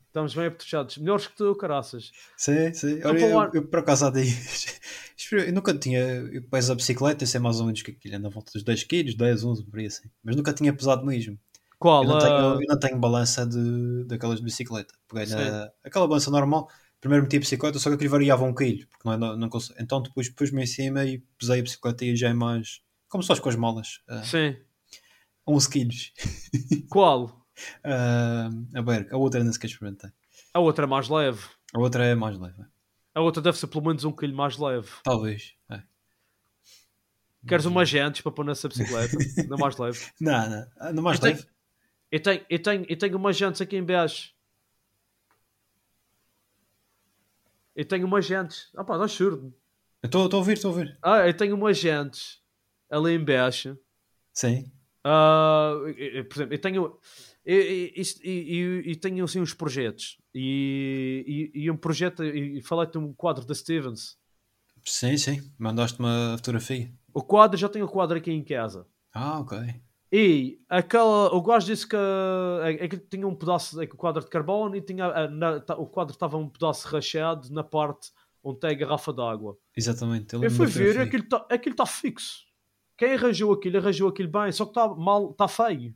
Estamos 0.07 0.33
bem 0.33 0.45
apetrechados. 0.47 0.97
Melhores 0.97 1.27
que 1.27 1.35
tu, 1.35 1.55
caraças. 1.55 2.11
Sim, 2.35 2.73
sim. 2.73 2.93
Então, 2.93 3.11
Olha, 3.11 3.19
eu, 3.25 3.39
ar- 3.39 3.51
eu 3.53 3.67
por 3.67 3.79
acaso 3.79 4.05
há 4.07 4.09
dias. 4.09 4.79
eu 5.31 5.53
nunca 5.53 5.73
tinha. 5.77 5.99
Eu 5.99 6.41
peso 6.43 6.71
a 6.71 6.75
bicicleta, 6.75 7.23
eu 7.23 7.27
sei 7.27 7.39
mais 7.39 7.59
ou 7.59 7.65
menos 7.67 7.81
que 7.83 7.91
aquilo 7.91 8.15
anda 8.15 8.27
à 8.27 8.31
volta 8.31 8.51
dos 8.53 8.63
10 8.63 8.83
kg, 8.85 9.13
10, 9.15 9.43
11, 9.43 9.63
por 9.65 9.79
aí 9.79 9.85
assim. 9.85 10.09
Mas 10.23 10.35
nunca 10.35 10.51
tinha 10.53 10.73
pesado 10.73 11.05
mesmo. 11.05 11.37
Qual? 11.77 12.03
Eu 12.03 12.09
não, 12.09 12.17
tenho, 12.17 12.61
eu 12.61 12.67
não 12.67 12.79
tenho 12.79 12.97
balança 12.97 13.45
de, 13.45 14.05
daquelas 14.05 14.39
de 14.39 14.45
bicicleta. 14.45 14.95
Peguei 15.07 15.27
na, 15.27 15.71
aquela 15.83 16.07
balança 16.07 16.31
normal. 16.31 16.67
Primeiro 16.99 17.23
meti 17.25 17.37
a 17.37 17.39
bicicleta, 17.39 17.77
só 17.77 17.89
que 17.89 17.95
aquilo 17.95 18.09
variava 18.09 18.43
um 18.43 18.55
quilo. 18.55 18.87
Porque 18.87 19.03
não, 19.07 19.13
é- 19.13 19.17
não, 19.17 19.37
não 19.37 19.49
Então 19.79 20.01
depois 20.01 20.27
pus-me 20.29 20.63
em 20.63 20.65
cima 20.65 21.05
e 21.05 21.19
pesei 21.37 21.59
a 21.59 21.63
bicicleta 21.63 22.03
e 22.03 22.15
já 22.15 22.29
é 22.29 22.33
mais. 22.33 22.81
Como 23.09 23.23
faz 23.23 23.39
com 23.39 23.49
as 23.49 23.55
molas. 23.55 24.01
ah, 24.07 24.23
Sim. 24.23 24.55
11 25.47 25.69
quilos. 25.69 26.13
Qual? 26.89 27.45
Ah, 27.83 28.49
a 28.75 28.81
ver, 28.81 29.07
a 29.11 29.17
outra 29.17 29.43
nem 29.43 29.51
sequer 29.53 29.67
experimentei. 29.67 30.09
A 30.53 30.59
outra 30.59 30.85
é 30.85 30.87
mais 30.87 31.07
leve. 31.09 31.41
A 31.73 31.79
outra 31.79 32.05
é 32.05 32.15
mais 32.15 32.37
leve. 32.37 32.63
A 33.13 33.21
outra 33.21 33.41
deve 33.41 33.57
ser 33.57 33.67
pelo 33.67 33.85
menos 33.85 34.03
um 34.03 34.11
quilo 34.11 34.35
mais 34.35 34.57
leve. 34.57 34.89
Talvez. 35.03 35.55
é. 35.71 35.81
Queres 37.47 37.65
umas 37.65 37.87
jantes 37.87 38.21
para 38.21 38.31
pôr 38.31 38.43
nessa 38.45 38.67
bicicleta? 38.67 39.15
Não 39.47 39.57
mais 39.57 39.77
leve. 39.77 39.99
Não, 40.19 40.49
não. 40.49 40.67
Ah, 40.77 40.91
Não 40.91 41.01
mais 41.01 41.17
Eu 41.17 41.21
tenho- 41.23 41.35
leve. 41.37 41.47
Eu 42.11 42.21
tenho, 42.21 42.45
eu 42.49 42.61
tenho, 42.61 42.85
eu 42.89 42.97
tenho 42.97 43.17
umas 43.17 43.37
jantes 43.37 43.61
aqui 43.61 43.75
em 43.77 43.83
baixo. 43.85 44.33
Eu 47.75 47.85
tenho 47.85 48.05
umas 48.07 48.25
jantes. 48.25 48.69
Ah 48.75 48.83
pá, 48.83 48.97
não. 48.97 49.05
Eu 49.05 49.53
Estou 50.03 50.29
a 50.31 50.35
ouvir, 50.35 50.53
estou 50.53 50.71
a 50.71 50.73
ouvir. 50.73 50.97
Ah, 51.01 51.27
eu 51.27 51.35
tenho 51.35 51.55
umas 51.55 51.77
jantes 51.77 52.41
ali 52.89 53.13
em 53.13 53.23
baixo. 53.23 53.77
Sim. 54.33 54.71
Ah, 55.03 55.73
eu- 55.81 55.89
eu- 55.89 56.25
por 56.25 56.37
exemplo, 56.37 56.53
eu 56.55 56.59
tenho. 56.61 56.99
eu- 57.45 57.61
eu- 57.61 58.81
E 58.81 58.95
tenho 58.95 59.23
assim 59.23 59.39
uns 59.39 59.53
projetos. 59.53 60.17
E, 60.33 61.51
e, 61.55 61.63
e 61.63 61.71
um 61.71 61.77
projeto. 61.77 62.23
E 62.23 62.61
falei-te 62.61 62.97
um 62.97 63.13
quadro 63.13 63.45
da 63.45 63.53
Stevens. 63.55 64.17
Sim, 64.85 65.17
sim. 65.17 65.51
Mandaste 65.57 65.99
uma 65.99 66.35
fotografia. 66.37 66.91
O 67.13 67.21
quadro, 67.21 67.57
já 67.57 67.67
tenho 67.69 67.85
o 67.85 67.89
quadro 67.89 68.17
aqui 68.17 68.31
em 68.31 68.43
casa. 68.43 68.85
Ah, 69.13 69.39
ok. 69.39 69.57
E 70.11 70.61
aquela, 70.69 71.33
o 71.35 71.41
gajo 71.41 71.65
disse 71.65 71.85
que, 71.85 71.95
é, 71.95 72.85
é 72.85 72.87
que 72.87 72.97
tinha 72.97 73.27
um 73.27 73.35
pedaço, 73.35 73.81
é 73.81 73.85
que 73.87 73.93
o 73.93 73.97
quadro 73.97 74.23
de 74.23 74.29
carbono 74.29 74.75
e 74.75 74.81
tinha, 74.81 75.27
na- 75.27 75.57
o 75.77 75.85
quadro 75.85 76.13
estava 76.13 76.37
um 76.37 76.47
pedaço 76.47 76.87
rachado 76.87 77.51
na 77.51 77.63
parte 77.63 78.11
onde 78.41 78.59
tem 78.59 78.69
a 78.69 78.73
garrafa 78.73 79.11
d'água. 79.11 79.57
Exatamente. 79.75 80.33
Eu 80.33 80.39
lembro 80.39 80.55
fui 80.55 80.65
ver 80.67 80.95
e 80.95 80.99
aquilo 80.99 81.23
está 81.23 81.45
aquilo 81.49 81.75
tá 81.75 81.85
fixo. 81.85 82.46
Quem 82.97 83.13
arranjou 83.13 83.53
aquilo, 83.53 83.77
arranjou 83.77 84.09
aquilo 84.09 84.29
bem, 84.29 84.51
só 84.51 84.65
que 84.65 84.71
está 84.71 84.87
mal, 84.87 85.31
está 85.31 85.47
feio. 85.47 85.93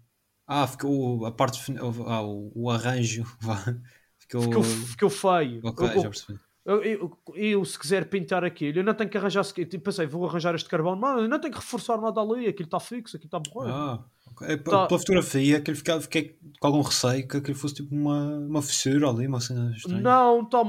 Ah, 0.48 0.68
ficou 0.68 1.26
a 1.26 1.32
parte. 1.32 1.60
Ah, 2.08 2.22
o, 2.22 2.52
o 2.56 2.70
arranjo. 2.70 3.24
Ficou. 4.20 4.42
Ficou, 4.44 4.64
ficou 4.64 5.10
feio. 5.10 5.60
Ok, 5.64 5.88
Eu- 5.88 5.94
já 6.02 6.10
percebi. 6.10 6.40
eu, 6.66 6.84
eu, 6.84 7.18
eu, 7.36 7.66
se 7.66 7.78
quiser 7.78 8.08
pintar 8.10 8.44
aquilo, 8.46 8.80
eu 8.80 8.84
não 8.84 8.94
tenho 8.94 9.10
que 9.10 9.18
arranjar. 9.18 9.44
Tipo, 9.44 9.80
pensei, 9.80 10.06
vou 10.08 10.26
arranjar 10.26 10.56
este 10.56 10.70
carbono, 10.70 11.00
mas 11.02 11.22
eu 11.24 11.28
não 11.28 11.40
tenho 11.40 11.54
que 11.54 11.60
reforçar 11.60 11.98
nada 12.00 12.22
ali. 12.22 12.48
Aquilo 12.48 12.68
está 12.68 12.80
fixo, 12.80 13.18
aquilo 13.18 13.28
está 13.28 13.40
bom. 13.40 13.62
Ah, 13.68 14.06
ok. 14.28 14.48
É, 14.48 14.56
Tá. 14.58 14.88
Pela 14.88 15.00
fotografia, 15.00 15.58
aquilo 15.58 15.76
fiquei 16.02 16.38
com 16.60 16.68
algum 16.68 16.82
receio 16.82 17.28
que 17.28 17.38
aquilo 17.38 17.58
fosse 17.58 17.76
tipo 17.76 17.94
uma, 17.94 18.38
uma 18.38 18.62
fissura 18.62 19.10
ali, 19.10 19.28
uma 19.28 19.42
cena 19.42 19.72
estranha. 19.76 20.00
Não, 20.02 20.44
está 20.44 20.60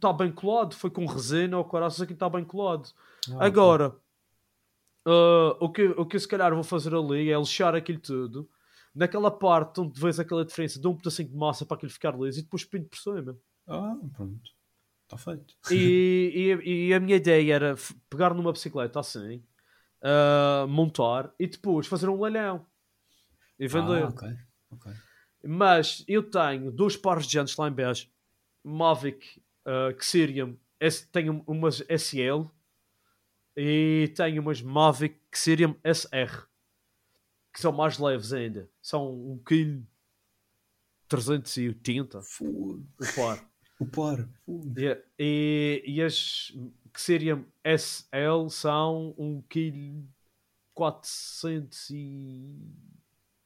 tá 0.00 0.12
bem 0.12 0.30
colado. 0.30 0.74
Foi 0.76 0.90
com 0.90 1.04
resina 1.06 1.58
ou 1.58 1.64
caraças, 1.64 2.00
aquilo 2.02 2.14
está 2.16 2.28
bem 2.28 2.44
colado. 2.44 2.88
Ah, 3.32 3.46
Agora, 3.46 3.96
ah, 5.10 5.56
o, 5.60 5.70
que, 5.70 5.84
o 5.86 6.04
que 6.06 6.16
eu 6.16 6.20
se 6.20 6.28
calhar 6.28 6.52
vou 6.54 6.62
fazer 6.64 6.94
ali 6.94 7.30
é 7.30 7.38
lixar 7.38 7.74
aquilo 7.74 8.00
tudo. 8.00 8.48
Naquela 8.94 9.30
parte 9.30 9.80
onde 9.80 10.00
vês 10.00 10.18
aquela 10.18 10.44
diferença, 10.44 10.80
dou 10.80 10.92
um 10.92 10.96
pedacinho 10.96 11.28
de 11.28 11.36
massa 11.36 11.64
para 11.64 11.76
aquilo 11.76 11.92
ficar 11.92 12.18
liso 12.18 12.40
e 12.40 12.42
depois 12.42 12.64
pinto 12.64 12.88
por 12.88 12.98
cima. 12.98 13.38
Ah, 13.66 13.96
pronto. 14.14 14.50
Está 15.04 15.16
feito. 15.16 15.54
E, 15.70 16.58
e, 16.64 16.88
e 16.88 16.94
a 16.94 17.00
minha 17.00 17.16
ideia 17.16 17.54
era 17.54 17.74
pegar 18.10 18.34
numa 18.34 18.52
bicicleta 18.52 19.00
assim, 19.00 19.42
ah, 20.02 20.66
montar 20.68 21.32
e 21.38 21.46
depois 21.46 21.86
fazer 21.86 22.08
um 22.08 22.20
leilão 22.20 22.66
e 23.58 23.66
vender. 23.68 24.04
Ah, 24.04 24.08
ok. 24.08 24.28
ok. 24.72 24.92
Mas 25.44 26.04
eu 26.08 26.28
tenho 26.28 26.70
dois 26.72 26.96
pares 26.96 27.26
de 27.26 27.34
jantes 27.34 27.56
lá 27.56 27.68
em 27.68 27.72
baixo. 27.72 28.10
Mavic 28.64 29.40
uh, 29.64 30.02
Xerium, 30.02 30.56
S- 30.80 31.06
tenho 31.10 31.42
umas 31.46 31.82
SL 31.88 32.50
e 33.60 34.12
tenho 34.14 34.40
umas 34.40 34.62
Mavic 34.62 35.18
Xerium 35.34 35.74
SR 35.84 36.48
que 37.52 37.60
são 37.60 37.72
mais 37.72 37.98
leves 37.98 38.32
ainda. 38.32 38.70
São 38.80 39.12
1 39.32 39.38
kg 39.38 39.82
380 41.08 42.22
Fogo. 42.22 42.86
o 43.00 43.14
par. 43.16 43.50
O 43.80 43.86
par. 43.86 44.28
Fogo. 44.46 44.74
E, 44.78 45.02
e, 45.18 45.82
e 45.84 46.02
as 46.02 46.52
Xerium 46.96 47.44
SL 47.64 48.48
são 48.48 49.12
1 49.18 49.42
kg 49.48 50.04
400 50.72 51.90
e 51.90 52.56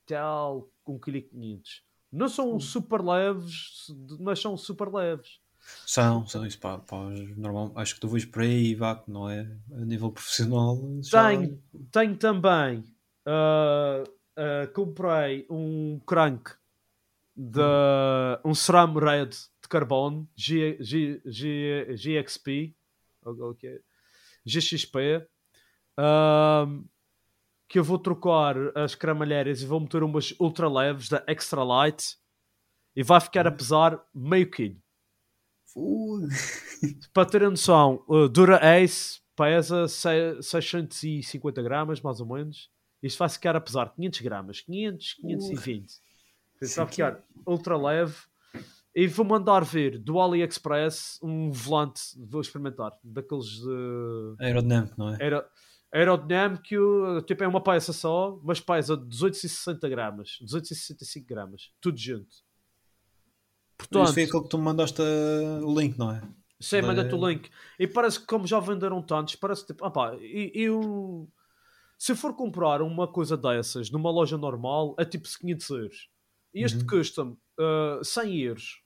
tal, 0.04 0.71
1 0.87 0.99
kg 0.99 1.23
500. 1.23 1.83
Não 2.12 2.28
são 2.28 2.61
super 2.61 3.00
leves, 3.00 3.87
mas 4.21 4.38
são 4.38 4.59
super 4.59 4.92
leves. 4.92 5.40
São, 5.87 6.26
são 6.26 6.47
isso 6.47 6.59
para, 6.59 6.78
para 6.78 6.99
os 7.09 7.37
normal. 7.37 7.73
Acho 7.76 7.95
que 7.95 8.00
tu 8.00 8.09
vais 8.09 8.25
por 8.25 8.42
aí, 8.42 8.75
vá, 8.75 8.97
que 8.97 9.11
não 9.11 9.28
é 9.28 9.40
a 9.73 9.85
nível 9.85 10.11
profissional. 10.12 10.76
já- 11.02 11.28
Tenho, 11.28 11.62
tenho 11.90 12.16
também. 12.16 12.85
ah, 13.26 14.04
ah, 14.37 14.66
comprei 14.75 15.47
um 15.50 16.00
crank 16.07 16.50
de 17.37 17.61
um 18.45 18.54
SRAM 18.54 18.95
Red 18.99 19.28
de 19.28 19.69
carbono 19.69 20.28
G, 20.37 20.76
G, 20.81 21.21
G, 21.25 21.87
GXP 21.97 22.75
ou 23.25 23.50
o 23.50 23.54
que 23.54 23.66
é? 23.69 23.81
GXP 24.45 25.26
ahm, 25.97 26.85
que 27.69 27.78
eu 27.78 27.85
vou 27.85 27.99
trocar 27.99 28.57
as 28.76 28.95
cramalheiras 28.95 29.62
e 29.62 29.66
vou 29.66 29.81
meter 29.81 30.02
umas 30.02 30.35
ultra 30.38 30.69
leves 30.69 31.09
da 31.09 31.23
Extra 31.26 31.62
Light 31.62 32.16
e 32.95 33.02
vai 33.02 33.21
ficar 33.21 33.47
a 33.47 33.52
pesar 33.52 34.04
meio 34.14 34.50
quilo 34.50 34.81
Para 37.12 37.26
terem 37.28 37.48
noção, 37.50 38.02
o 38.06 38.28
Dura 38.28 38.58
Ace 38.78 39.20
pesa 39.36 39.88
se- 39.88 40.42
650 40.42 41.62
gramas, 41.62 42.00
mais 42.00 42.20
ou 42.20 42.26
menos. 42.26 42.70
Isto 43.02 43.18
vai 43.18 43.28
ficar 43.28 43.56
a 43.56 43.60
pesar 43.60 43.92
500 43.94 44.20
gramas, 44.20 44.60
500, 44.60 45.14
520. 45.14 45.92
Portanto, 46.58 46.76
vai 46.76 46.86
ficar 46.86 47.24
ultra 47.46 47.76
leve. 47.76 48.14
E 48.94 49.06
vou 49.06 49.24
mandar 49.24 49.64
vir 49.64 49.98
do 49.98 50.20
AliExpress 50.20 51.18
um 51.22 51.50
volante, 51.50 52.02
vou 52.18 52.42
experimentar, 52.42 52.92
daqueles 53.02 53.46
de 53.46 54.34
Aerodynamic, 54.38 54.92
não 54.98 55.08
é? 55.14 55.16
aero, 55.22 55.42
aerodinâmico, 55.90 57.22
tipo 57.26 57.42
é 57.42 57.48
uma 57.48 57.62
peça 57.62 57.92
só, 57.92 58.38
mas 58.44 58.60
pesa 58.60 58.94
260 58.94 59.88
gramas, 59.88 60.36
265 60.42 61.26
gramas, 61.26 61.70
tudo 61.80 61.98
junto. 61.98 62.36
Isso 63.82 63.88
Portanto, 63.90 64.14
foi 64.14 64.22
aquele 64.24 64.42
que 64.42 64.48
tu 64.48 64.58
me 64.58 64.64
mandaste 64.64 65.00
uh, 65.02 65.66
o 65.66 65.78
link, 65.80 65.98
não 65.98 66.10
é? 66.12 66.20
Da- 66.20 66.82
manda-te 66.82 67.14
o 67.14 67.28
link. 67.28 67.50
E 67.78 67.86
parece 67.86 68.20
que, 68.20 68.26
como 68.26 68.46
já 68.46 68.60
venderam 68.60 69.02
tantos, 69.02 69.34
parece 69.36 69.66
tipo, 69.66 69.84
opá, 69.86 70.14
e- 70.20 70.52
eu. 70.54 71.28
Se 71.98 72.12
eu 72.12 72.16
for 72.16 72.34
comprar 72.34 72.82
uma 72.82 73.06
coisa 73.06 73.36
dessas 73.36 73.90
numa 73.90 74.10
loja 74.10 74.36
normal, 74.36 74.94
é 74.98 75.04
tipo 75.04 75.28
500 75.28 75.70
euros. 75.70 76.08
E 76.54 76.64
este 76.64 76.80
Uhum. 76.80 76.86
custa-me 76.86 77.36
ah, 77.58 78.00
100 78.02 78.38
euros. 78.40 78.82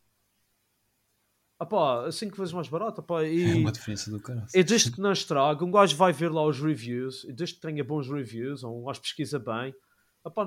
Opá, 1.59 2.11
5 2.13 2.37
vezes 2.37 2.53
mais 2.53 2.69
barato. 2.69 3.01
Opá, 3.01 3.23
É 3.25 3.29
e, 3.29 3.55
uma 3.63 3.73
diferença 3.73 4.11
do 4.11 4.21
cara. 4.21 4.47
e 4.55 4.63
desde 4.63 4.93
que 4.93 5.01
não 5.01 5.13
estraga, 5.13 5.65
um 5.65 5.71
gajo 5.71 5.97
vai 5.97 6.13
ver 6.13 6.31
lá 6.31 6.45
os 6.45 6.61
reviews, 6.61 7.25
e 7.25 7.33
desde 7.33 7.57
que 7.57 7.63
tenha 7.63 7.83
bons 7.83 8.09
reviews, 8.09 8.63
ou 8.63 8.83
um 8.83 8.85
gajo 8.85 9.01
pesquisa 9.01 9.39
bem, 9.39 9.75
opá, 10.23 10.47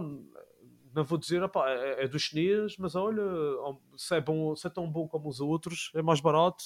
não 0.93 1.03
vou 1.03 1.17
dizer, 1.17 1.41
opá, 1.43 1.69
é, 1.69 2.03
é 2.03 2.07
dos 2.07 2.21
chinês, 2.23 2.75
mas 2.77 2.95
olha, 2.95 3.21
se 3.97 4.15
é, 4.15 4.21
bom, 4.21 4.55
se 4.55 4.67
é 4.67 4.69
tão 4.69 4.89
bom 4.89 5.07
como 5.07 5.29
os 5.29 5.39
outros, 5.39 5.91
é 5.93 6.01
mais 6.01 6.19
barato. 6.19 6.63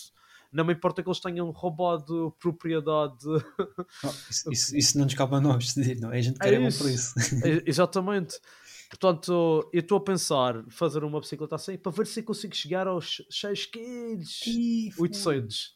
Não 0.52 0.64
me 0.64 0.74
importa 0.74 1.02
que 1.02 1.10
eles 1.10 1.20
tenham 1.20 1.50
roubado 1.50 2.36
propriedade. 2.40 3.26
Não, 3.26 4.12
isso, 4.30 4.52
isso, 4.52 4.78
isso 4.78 4.98
não 4.98 5.06
nos 5.06 5.16
cabe 5.16 5.36
a 5.36 5.42
nós 5.42 5.58
decidir, 5.74 6.00
não 6.00 6.12
é? 6.14 6.20
A 6.20 6.22
gente 6.22 6.38
É 6.38 6.44
quer 6.44 6.54
é 6.54 6.60
bom 6.60 6.68
isso. 6.68 6.78
por 6.84 6.90
isso. 6.92 7.14
É, 7.44 7.64
Exatamente. 7.66 8.40
Portanto, 8.90 9.68
eu 9.74 9.80
estou 9.80 9.98
a 9.98 10.04
pensar 10.04 10.64
fazer 10.70 11.04
uma 11.04 11.20
bicicleta 11.20 11.56
assim 11.56 11.76
para 11.76 11.92
ver 11.92 12.06
se 12.06 12.22
consigo 12.22 12.56
chegar 12.56 12.86
aos 12.88 13.26
6 13.32 13.66
quilos. 13.66 14.42
800. 15.00 15.76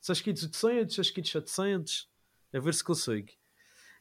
6 0.00 0.20
kg 0.22 0.28
800, 0.30 0.94
6 0.94 1.10
kg 1.10 1.26
700. 1.28 2.08
A 2.54 2.58
ver 2.58 2.72
se 2.72 2.82
consigo. 2.82 3.28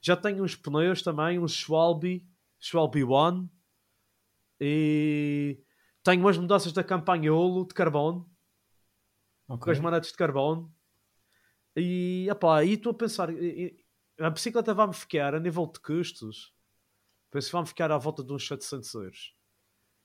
Já 0.01 0.15
tenho 0.15 0.43
uns 0.43 0.55
pneus 0.55 1.01
também, 1.01 1.37
uns 1.37 1.51
Schwalbe, 1.51 2.25
Schwalbe 2.57 3.03
One. 3.03 3.49
E 4.59 5.59
tenho 6.03 6.21
umas 6.21 6.37
mudanças 6.37 6.71
da 6.71 6.83
Campagnolo 6.83 7.67
de 7.67 7.73
carbono, 7.73 8.29
com 9.47 9.53
Ok. 9.55 9.73
as 9.73 9.79
manetes 9.79 10.11
de 10.11 10.17
carbono. 10.17 10.73
E, 11.75 12.27
e 12.65 12.71
estou 12.73 12.91
a 12.91 12.95
pensar, 12.95 13.29
e- 13.33 13.77
a 14.19 14.29
bicicleta 14.29 14.73
vai-me 14.73 14.93
ficar 14.93 15.35
a 15.35 15.39
nível 15.39 15.65
de 15.67 15.79
custos, 15.81 16.53
penso 17.29 17.47
que 17.47 17.53
vai-me 17.53 17.67
ficar 17.67 17.91
à 17.91 17.97
volta 17.97 18.23
de 18.23 18.31
uns 18.31 18.47
700 18.47 18.93
euros. 18.93 19.35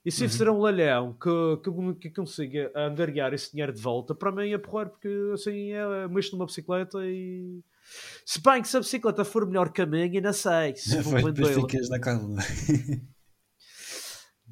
E 0.04 0.10
se 0.10 0.24
Uhum. 0.24 0.30
fizer 0.30 0.50
um 0.50 0.62
leilão 0.62 1.12
que, 1.12 1.30
que, 1.62 1.94
que 2.08 2.10
consiga 2.10 2.72
angariar 2.74 3.34
esse 3.34 3.50
dinheiro 3.52 3.72
de 3.72 3.80
volta, 3.80 4.14
para 4.14 4.32
mim 4.32 4.50
é 4.50 4.56
porrer, 4.58 4.88
porque 4.88 5.08
assim 5.34 5.72
é, 5.72 6.08
mexo 6.08 6.32
numa 6.32 6.46
bicicleta 6.46 6.98
e. 7.04 7.62
Se 8.24 8.40
bem 8.42 8.62
que 8.62 8.68
se 8.68 8.76
a 8.76 8.80
bicicleta 8.80 9.24
for 9.24 9.46
melhor 9.46 9.70
que 9.70 9.82
a 9.82 9.86
minha, 9.86 10.20
não 10.20 10.32
sei. 10.32 10.74
Se 10.74 10.96
vou 11.02 11.30
Depois, 11.30 11.54
ficas 11.54 11.88
na. 11.90 11.98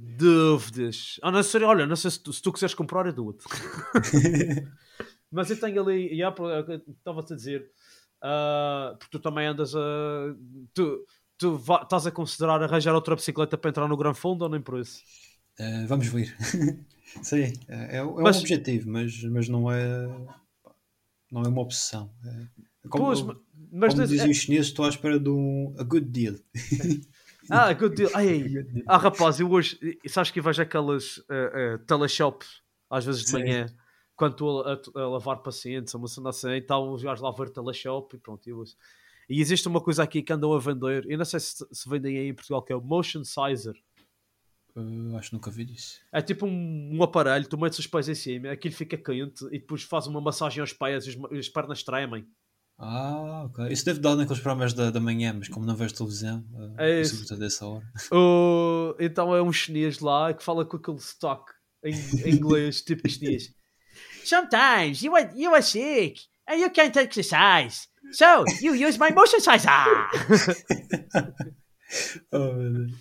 Dúvidas. 0.01 1.19
Ah, 1.23 1.31
não 1.33 1.43
sei, 1.43 1.63
olha, 1.65 1.85
não 1.87 1.97
sei 1.97 2.11
se 2.13 2.21
tu, 2.23 2.33
se 2.33 2.41
tu 2.41 2.53
quiseres 2.53 2.75
comprar, 2.75 3.05
eu 3.07 3.13
dou-te. 3.13 3.45
Mas 5.31 5.51
eu 5.51 5.59
tenho 5.59 5.83
ali, 5.83 6.21
e 6.23 6.31
pro- 6.31 6.49
estava-te 6.89 7.33
a 7.33 7.37
dizer, 7.37 7.69
ah, 8.23 8.95
porque 8.99 9.19
tu 9.19 9.21
também 9.21 9.47
andas 9.47 9.75
a. 9.75 10.35
Tu, 10.73 11.05
tu 11.37 11.57
estás 11.83 12.07
a 12.07 12.11
considerar 12.13 12.63
arranjar 12.63 12.95
outra 12.95 13.17
bicicleta 13.17 13.59
para 13.59 13.71
entrar 13.71 13.89
no 13.89 13.97
Gran 13.97 14.15
Fundo 14.15 14.43
ou 14.43 14.49
nem 14.49 14.61
por 14.61 14.79
isso? 14.81 15.01
Eh, 15.59 15.85
vamos 15.87 16.07
ver. 16.07 16.35
Sim, 17.23 17.53
é, 17.67 17.97
é 17.99 18.05
um 18.05 18.23
Mas- 18.23 18.39
objetivo, 18.39 18.89
mas, 18.91 19.23
mas 19.25 19.49
não 19.49 19.71
é 19.73 20.07
não 21.33 21.43
é 21.43 21.49
uma 21.49 21.61
obsessão. 21.63 22.11
É, 22.25 22.89
como 22.89 23.07
Pois, 23.07 23.21
como 23.21 23.41
mas 23.73 23.95
dizem 23.95 24.31
os 24.31 24.37
chineses, 24.37 24.69
estou 24.69 24.85
à 24.85 24.89
espera 24.89 25.19
de 25.19 25.29
um 25.29 25.75
a 25.79 25.83
good 25.83 26.07
deal. 26.07 26.37
Ah, 27.51 27.73
good 27.73 27.95
deal. 27.95 28.11
Ai, 28.15 28.45
ah, 28.87 28.97
rapaz, 28.99 29.41
eu 29.41 29.51
hoje, 29.51 29.79
sabes 30.07 30.31
que 30.31 30.39
eu 30.39 30.43
vejo 30.45 30.61
aquelas 30.63 31.19
uh, 31.19 31.75
uh, 31.75 31.79
teleshop 31.87 32.45
às 32.91 33.05
vezes 33.05 33.25
de 33.25 33.31
Sim. 33.31 33.39
manhã, 33.41 33.67
quando 34.17 34.33
estou 34.33 34.63
a, 34.63 34.73
a- 34.75 35.01
a 35.03 35.09
lavar 35.09 35.43
pacientes, 35.43 35.95
a 35.95 36.07
cena 36.07 36.31
assim, 36.31 36.51
e 36.51 36.61
tal, 36.63 36.93
os 36.93 37.03
gajos 37.03 37.23
lá 37.23 37.31
ver 37.31 37.51
teleshop 37.51 38.17
e 38.17 38.19
pronto. 38.19 38.47
Eu, 38.49 38.65
e 39.29 39.41
existe 39.41 39.69
uma 39.69 39.81
coisa 39.81 40.03
aqui 40.03 40.23
que 40.23 40.33
andam 40.33 40.53
a 40.55 40.59
vender, 40.59 41.05
eu 41.09 41.19
não 41.19 41.25
sei 41.25 41.39
se, 41.41 41.65
se 41.71 41.89
vendem 41.89 42.19
aí 42.19 42.29
em 42.29 42.35
Portugal, 42.35 42.63
que 42.63 42.73
é 42.73 42.77
o 42.77 42.81
Motion 42.81 43.23
Sizer. 43.25 43.75
Eh, 44.77 45.17
acho 45.17 45.31
que 45.31 45.35
nunca 45.37 45.51
vi 45.51 45.65
isso. 45.73 46.01
É 46.13 46.23
tipo 46.23 46.47
um, 46.47 46.97
um 46.97 47.03
aparelho, 47.03 47.49
tu 47.49 47.59
metes 47.59 47.79
os 47.79 47.87
pés 47.87 48.09
em 48.09 48.15
cima, 48.15 48.51
aquilo 48.51 48.75
fica 48.75 48.97
quente 48.97 49.45
e 49.47 49.59
depois 49.59 49.83
faz 49.83 50.07
uma 50.07 50.21
massagem 50.21 50.61
aos 50.61 50.73
pés 50.73 51.07
e 51.07 51.19
e 51.33 51.39
as 51.39 51.49
pernas 51.49 51.83
tremem. 51.83 52.27
Ah, 52.81 53.43
ok. 53.47 53.67
Isso 53.73 53.85
deve 53.85 53.99
dar 53.99 54.15
naqueles 54.15 54.41
programas 54.41 54.73
da, 54.73 54.91
da 54.91 55.01
manhã, 55.01 55.35
mas 55.37 55.49
como 55.49 55.67
não 55.67 55.75
vejo 55.75 55.95
televisão, 55.95 56.45
É 56.79 56.99
é 56.99 57.01
isso. 57.01 57.15
sobretudo 57.17 57.41
dessa 57.41 57.67
hora. 57.67 57.85
O- 58.13 58.95
então 59.01 59.35
é 59.35 59.43
um 59.43 59.53
chinês 59.53 59.99
lá 59.99 60.33
que 60.33 60.45
fala 60.45 60.65
com 60.65 60.77
aquele 60.77 61.01
sotaque 61.01 61.53
em, 61.83 61.93
em 62.25 62.35
inglês, 62.37 62.81
tipo 62.87 63.09
chinês. 63.09 63.53
Sometimes 64.25 65.03
you 65.03 65.17
are, 65.17 65.29
you 65.35 65.53
are 65.53 65.63
sick 65.63 66.21
and 66.49 66.57
you 66.57 66.71
can't 66.71 66.97
exercise. 66.99 67.89
So 68.13 68.45
you 68.63 68.75
use 68.75 68.97
my 68.99 69.11
motion 69.11 69.41
sizer. 69.41 69.69
Oh, 72.31 72.53
meu 72.53 72.71
Deus. 72.71 72.93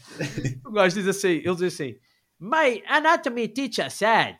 o 0.65 0.71
gajo 0.71 0.95
diz 0.95 1.07
assim, 1.07 1.41
ele 1.43 1.55
diz 1.55 1.73
assim: 1.73 1.95
My 2.39 2.81
anatomy 2.87 3.49
teacher 3.49 3.91
said, 3.91 4.37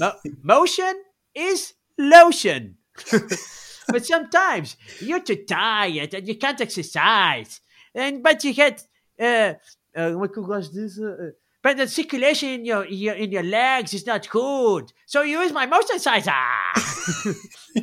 "Mo- 0.00 0.20
motion 0.42 0.94
is 1.34 1.74
lotion. 1.96 2.74
but 3.90 4.04
sometimes 4.04 4.76
you're 5.00 5.20
too 5.22 5.44
tired 5.46 6.14
and 6.14 6.26
you 6.26 6.36
can't 6.36 6.60
exercise. 6.60 7.60
And 7.94 8.22
but 8.22 8.42
you 8.44 8.52
get 8.54 8.82
uh, 9.20 9.54
uh, 9.96 10.12
como 10.12 10.24
é 10.26 10.32
que 10.32 10.40
o 10.40 10.46
gajo 10.46 10.70
diz? 10.72 10.98
Uh, 10.98 11.32
but 11.62 11.76
the 11.76 11.86
circulation 11.86 12.48
in 12.50 12.64
your, 12.64 12.84
in 12.84 12.98
your 12.98 13.14
in 13.14 13.32
your 13.32 13.42
legs 13.44 13.94
is 13.94 14.06
not 14.06 14.28
good. 14.28 14.92
So 15.06 15.22
you 15.22 15.40
use 15.40 15.52
my 15.52 15.66
motion 15.66 15.98
sizer. 15.98 16.32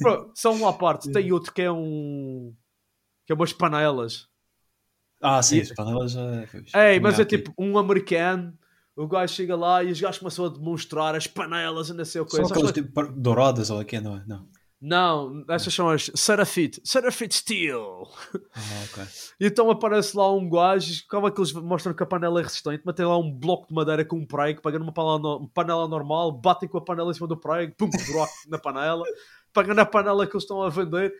Bro, 0.00 0.32
só 0.34 0.52
uma 0.52 0.72
parte, 0.76 1.10
tem 1.12 1.30
outro 1.32 1.52
que 1.52 1.62
é 1.62 1.70
um 1.70 2.54
que 3.26 3.32
é 3.32 3.34
umas 3.34 3.52
panelas. 3.52 4.28
ah, 5.22 5.42
sim, 5.42 5.58
E- 5.58 5.60
as 5.62 5.72
panelas 5.72 6.12
já. 6.12 6.20
pois, 6.50 6.72
Ei, 6.74 7.00
mas 7.00 7.18
é 7.18 7.22
aqui. 7.22 7.38
tipo 7.38 7.52
um 7.58 7.78
americano. 7.78 8.56
O 8.96 9.06
gajo 9.06 9.34
chega 9.34 9.54
lá 9.54 9.84
e 9.84 9.92
os 9.92 10.00
gajos 10.00 10.18
começam 10.18 10.46
a 10.46 10.48
demonstrar 10.48 11.14
as 11.14 11.26
panelas 11.26 11.90
e 11.90 11.92
não 11.92 12.04
sei 12.04 12.22
o 12.22 12.24
que. 12.24 12.36
São 12.36 12.46
aquelas 12.46 12.72
tipo 12.72 13.06
douradas 13.12 13.68
ou 13.70 13.78
aqui, 13.78 14.00
não 14.00 14.16
é? 14.16 14.24
Não. 14.26 14.48
Não, 14.80 15.42
essas 15.48 15.72
são 15.72 15.88
as 15.88 16.10
Serafit, 16.14 16.80
Serafit 16.84 17.34
Steel. 17.34 18.06
Ah, 18.54 18.84
ok. 18.90 19.04
E 19.40 19.46
então 19.46 19.70
aparece 19.70 20.16
lá 20.16 20.32
um 20.32 20.48
gajo, 20.48 21.02
como 21.10 21.26
é 21.26 21.30
que 21.30 21.38
eles 21.40 21.52
mostram 21.52 21.92
que 21.94 22.02
a 22.02 22.06
panela 22.06 22.40
é 22.40 22.42
resistente, 22.42 22.82
mas 22.84 22.94
tem 22.94 23.04
lá 23.04 23.18
um 23.18 23.30
bloco 23.32 23.68
de 23.68 23.74
madeira 23.74 24.04
com 24.04 24.16
um 24.16 24.26
prego, 24.26 24.60
pegando 24.62 24.82
uma 24.82 24.92
panela, 24.92 25.18
no- 25.18 25.48
panela 25.48 25.88
normal, 25.88 26.32
batem 26.32 26.68
com 26.68 26.78
a 26.78 26.84
panela 26.84 27.10
em 27.10 27.14
cima 27.14 27.26
do 27.26 27.36
prego, 27.38 27.74
pum, 27.76 27.88
buraco 28.06 28.32
na 28.48 28.58
panela, 28.58 29.04
pegando 29.52 29.78
a 29.80 29.86
panela 29.86 30.26
que 30.26 30.32
eles 30.34 30.44
estão 30.44 30.62
a 30.62 30.68
vender, 30.70 31.12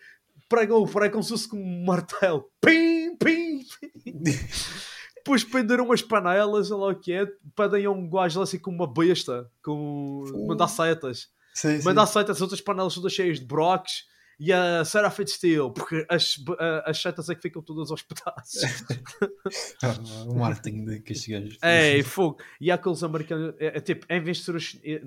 pregam 0.48 0.78
o 0.82 0.86
prego 0.86 1.12
como 1.12 1.22
se 1.24 1.30
fosse 1.30 1.48
com 1.48 1.56
um 1.58 1.84
martelo, 1.84 2.44
pim, 2.60 3.16
pim, 3.16 3.60
pim. 4.04 4.22
Depois 5.26 5.42
penderam 5.42 5.86
umas 5.86 6.02
panelas, 6.02 6.68
sei 6.68 6.76
lá 6.76 6.86
o 6.86 6.94
que 6.94 7.12
é, 7.12 7.26
pedem 7.56 7.84
a 7.84 7.90
um 7.90 8.08
gajo 8.08 8.40
assim 8.40 8.60
com 8.60 8.70
uma 8.70 8.86
besta, 8.86 9.50
com 9.60 10.22
mandar 10.46 10.68
setas. 10.68 11.26
Sim, 11.52 11.80
sim. 11.80 11.84
Mandar 11.84 12.06
setas, 12.06 12.36
as 12.36 12.42
outras 12.42 12.60
panelas 12.60 12.94
todas 12.94 13.12
cheias 13.12 13.40
de 13.40 13.44
brocos. 13.44 14.04
e 14.38 14.52
a 14.52 14.84
Sarah 14.84 15.10
Fitzgerald, 15.10 15.74
porque 15.74 16.06
as, 16.08 16.36
as 16.84 17.02
setas 17.02 17.28
é 17.28 17.34
que 17.34 17.42
ficam 17.42 17.60
todas 17.60 17.90
aos 17.90 18.02
pedaços. 18.06 18.62
o 20.28 20.36
marketing 20.36 20.84
de 20.84 21.00
que 21.00 21.12
estes 21.12 21.28
gajos. 21.28 21.58
É, 21.60 22.00
fogo. 22.04 22.38
E 22.60 22.70
há 22.70 22.76
aqueles 22.76 23.02
americanos, 23.02 23.56
é, 23.58 23.78
é 23.78 23.80
tipo, 23.80 24.06
em 24.08 24.20
vez 24.22 24.36
de 24.36 24.44
ser 24.44 24.54
o, 24.54 24.58
é, 24.84 25.02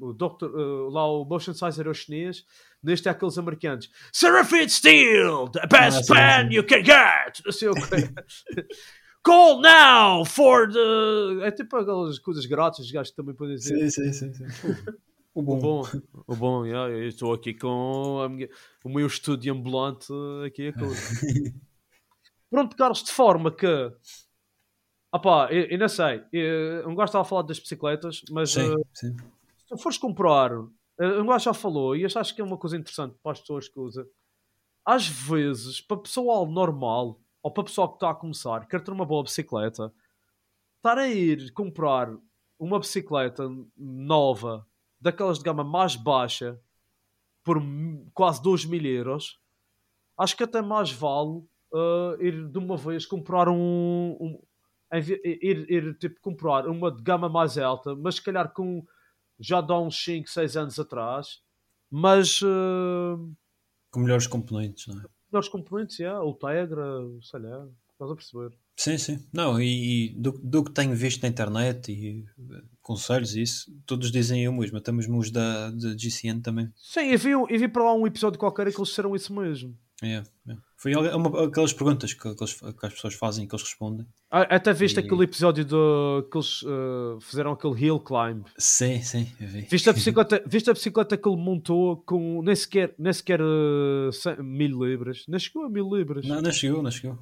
o 0.00 0.12
Dr. 0.12 0.44
uh, 0.44 0.88
lá 0.88 1.04
o 1.10 1.24
Motion 1.24 1.52
Sizer 1.52 1.88
é 1.88 1.90
o 1.90 1.94
chinês, 1.94 2.44
neste 2.80 3.08
é 3.08 3.10
aqueles 3.10 3.36
americanos. 3.38 3.90
Sarah 4.12 4.44
Fitzgerald, 4.44 5.50
the 5.50 5.66
best 5.66 6.08
Ah, 6.12 6.42
sim, 6.42 6.48
sim. 6.48 6.54
you 6.54 6.64
can 6.64 6.84
get! 6.84 7.40
Não 7.44 7.50
sei 7.50 7.70
o 7.70 7.74
quê. 7.74 8.08
Call 9.24 9.60
now 9.60 10.24
for 10.24 10.70
the. 10.70 11.46
É 11.46 11.50
tipo 11.50 11.76
aquelas 11.76 12.18
coisas 12.18 12.44
grátis, 12.46 12.80
os 12.84 12.90
gajos 12.90 13.12
também 13.14 13.34
podem 13.34 13.56
dizer. 13.56 13.90
Sim, 13.90 14.12
sim, 14.12 14.32
sim. 14.34 14.50
sim. 14.50 14.74
O 15.34 15.42
bom. 15.42 15.56
O 15.56 15.60
bom, 15.60 15.82
o 16.28 16.36
bom, 16.36 16.64
yeah, 16.66 16.92
eu 16.92 17.08
estou 17.08 17.32
aqui 17.32 17.54
com 17.54 18.20
a 18.22 18.28
minha- 18.28 18.48
o 18.84 18.88
meu 18.88 19.06
estúdio 19.06 19.52
ambulante 19.52 20.12
aqui 20.46 20.68
a 20.68 20.72
coisa. 20.72 20.94
Pronto, 22.50 22.76
Carlos, 22.76 23.02
de 23.02 23.10
forma 23.10 23.50
que. 23.50 23.66
Ah 25.10 25.18
pá, 25.18 25.48
eu, 25.50 25.62
eu 25.70 25.78
não 25.78 25.88
sei. 25.88 26.22
Eu, 26.32 26.88
um 26.88 26.94
gajo 26.94 27.06
estava 27.06 27.22
a 27.22 27.24
falar 27.24 27.42
das 27.42 27.58
bicicletas, 27.58 28.20
mas 28.30 28.50
Sim, 28.52 28.72
eh, 28.72 28.84
sim. 28.92 29.16
se 29.16 29.66
tu 29.68 29.78
fores 29.78 29.96
comprar, 29.98 30.50
eh, 31.00 31.20
um 31.20 31.26
gajo 31.26 31.44
já 31.46 31.54
falou, 31.54 31.96
e 31.96 32.02
eu 32.02 32.08
acho 32.14 32.34
que 32.34 32.40
é 32.40 32.44
uma 32.44 32.58
coisa 32.58 32.76
interessante 32.76 33.16
para 33.22 33.32
as 33.32 33.40
pessoas 33.40 33.68
que 33.68 33.80
usam. 33.80 34.04
Às 34.84 35.08
vezes, 35.08 35.80
para 35.80 35.96
pessoal 35.96 36.46
normal, 36.46 37.20
ou 37.44 37.50
para 37.50 37.64
pessoal 37.64 37.90
que 37.90 37.96
está 37.96 38.08
a 38.08 38.14
começar, 38.14 38.66
quer 38.66 38.80
ter 38.80 38.90
uma 38.90 39.04
boa 39.04 39.22
bicicleta, 39.22 39.92
estar 40.78 40.96
a 40.96 41.06
ir 41.06 41.52
comprar 41.52 42.10
uma 42.58 42.78
bicicleta 42.78 43.46
nova, 43.76 44.66
daquelas 44.98 45.36
de 45.36 45.44
gama 45.44 45.62
mais 45.62 45.94
baixa, 45.94 46.58
por 47.44 47.62
quase 48.14 48.42
2 48.42 48.64
mil 48.64 48.82
euros, 48.86 49.38
acho 50.16 50.34
que 50.34 50.42
até 50.42 50.62
mais 50.62 50.90
vale 50.90 51.44
eh, 51.74 52.16
ir 52.28 52.48
de 52.48 52.58
uma 52.58 52.78
vez 52.78 53.04
comprar 53.04 53.46
um. 53.46 54.16
um 54.18 54.42
ir, 54.90 55.70
ir 55.70 55.98
tipo 55.98 56.18
comprar 56.22 56.66
uma 56.66 56.90
de 56.90 57.02
gama 57.02 57.28
mais 57.28 57.58
alta, 57.58 57.94
mas 57.94 58.14
se 58.14 58.22
calhar 58.22 58.50
com 58.54 58.86
já 59.38 59.60
dá 59.60 59.78
uns 59.78 60.02
5, 60.02 60.30
6 60.30 60.56
anos 60.56 60.78
atrás, 60.78 61.42
mas 61.90 62.40
eh, 62.42 63.16
Com 63.90 64.00
melhores 64.00 64.26
componentes, 64.26 64.86
não 64.86 65.02
é? 65.02 65.13
Melhores 65.34 65.48
componentes, 65.48 65.98
yeah, 65.98 66.22
o 66.22 66.32
Tegra, 66.32 66.84
sei 67.22 67.40
lá, 67.40 67.68
estás 67.92 68.10
a 68.10 68.14
perceber? 68.14 68.56
Sim, 68.76 68.98
sim. 68.98 69.18
Não, 69.32 69.60
e, 69.60 70.06
e 70.06 70.14
do, 70.16 70.32
do 70.32 70.64
que 70.64 70.72
tenho 70.72 70.94
visto 70.94 71.22
na 71.22 71.28
internet 71.28 71.92
e 71.92 72.24
eh, 72.38 72.62
conselhos 72.82 73.34
e 73.36 73.42
isso, 73.42 73.72
todos 73.86 74.10
dizem 74.10 74.48
o 74.48 74.52
mesmo. 74.52 74.76
Até 74.78 74.90
mesmo 74.90 75.18
os 75.18 75.30
da, 75.30 75.70
da 75.70 75.96
GCN 75.96 76.40
também. 76.40 76.68
Sim, 76.76 77.10
eu 77.12 77.18
vi, 77.18 77.30
eu 77.30 77.46
vi 77.46 77.68
para 77.68 77.84
lá 77.84 77.94
um 77.94 78.06
episódio 78.06 78.38
qualquer 78.38 78.70
que 78.72 78.76
eles 78.76 78.88
disseram 78.88 79.14
isso 79.14 79.32
mesmo. 79.32 79.76
É, 80.02 80.16
é. 80.16 80.56
Foi 80.76 80.92
algo- 80.92 81.08
uma, 81.16 81.44
aquelas 81.46 81.72
perguntas 81.72 82.12
que, 82.12 82.34
que, 82.34 82.44
as 82.44 82.92
pessoas 82.92 83.14
fazem 83.14 83.44
e 83.44 83.48
que 83.48 83.54
eles 83.54 83.62
respondem. 83.64 84.06
Ah, 84.30 84.42
Até 84.56 84.72
viste 84.72 84.96
E- 84.96 85.00
aquele 85.00 85.24
episódio 85.24 85.64
do, 85.64 86.28
que 86.30 86.36
eles 86.36 86.62
eh, 86.66 87.18
fizeram 87.22 87.52
aquele 87.52 87.80
hill 87.86 88.00
climb. 88.00 88.44
Sim, 88.58 89.00
sim, 89.02 89.24
vi. 89.38 89.62
Viste 89.70 89.88
a 89.88 89.92
bicicleta, 89.94 90.42
viste 90.46 90.68
a 90.68 90.72
bicicleta 90.74 91.16
que 91.16 91.28
ele 91.28 91.36
montou 91.40 91.98
com 92.04 92.42
nem 92.42 92.54
sequer, 92.56 92.94
nem 92.98 93.12
sequer 93.12 93.40
eh, 93.40 94.12
cem- 94.12 94.42
mil 94.42 94.84
libras? 94.84 95.24
Nem 95.28 95.38
chegou 95.38 95.64
a 95.64 95.70
mil 95.70 95.88
libras. 95.94 96.26
Não, 96.26 96.42
não 96.42 96.52
chegou, 96.52 96.82
não 96.82 96.90
chegou. 96.90 97.18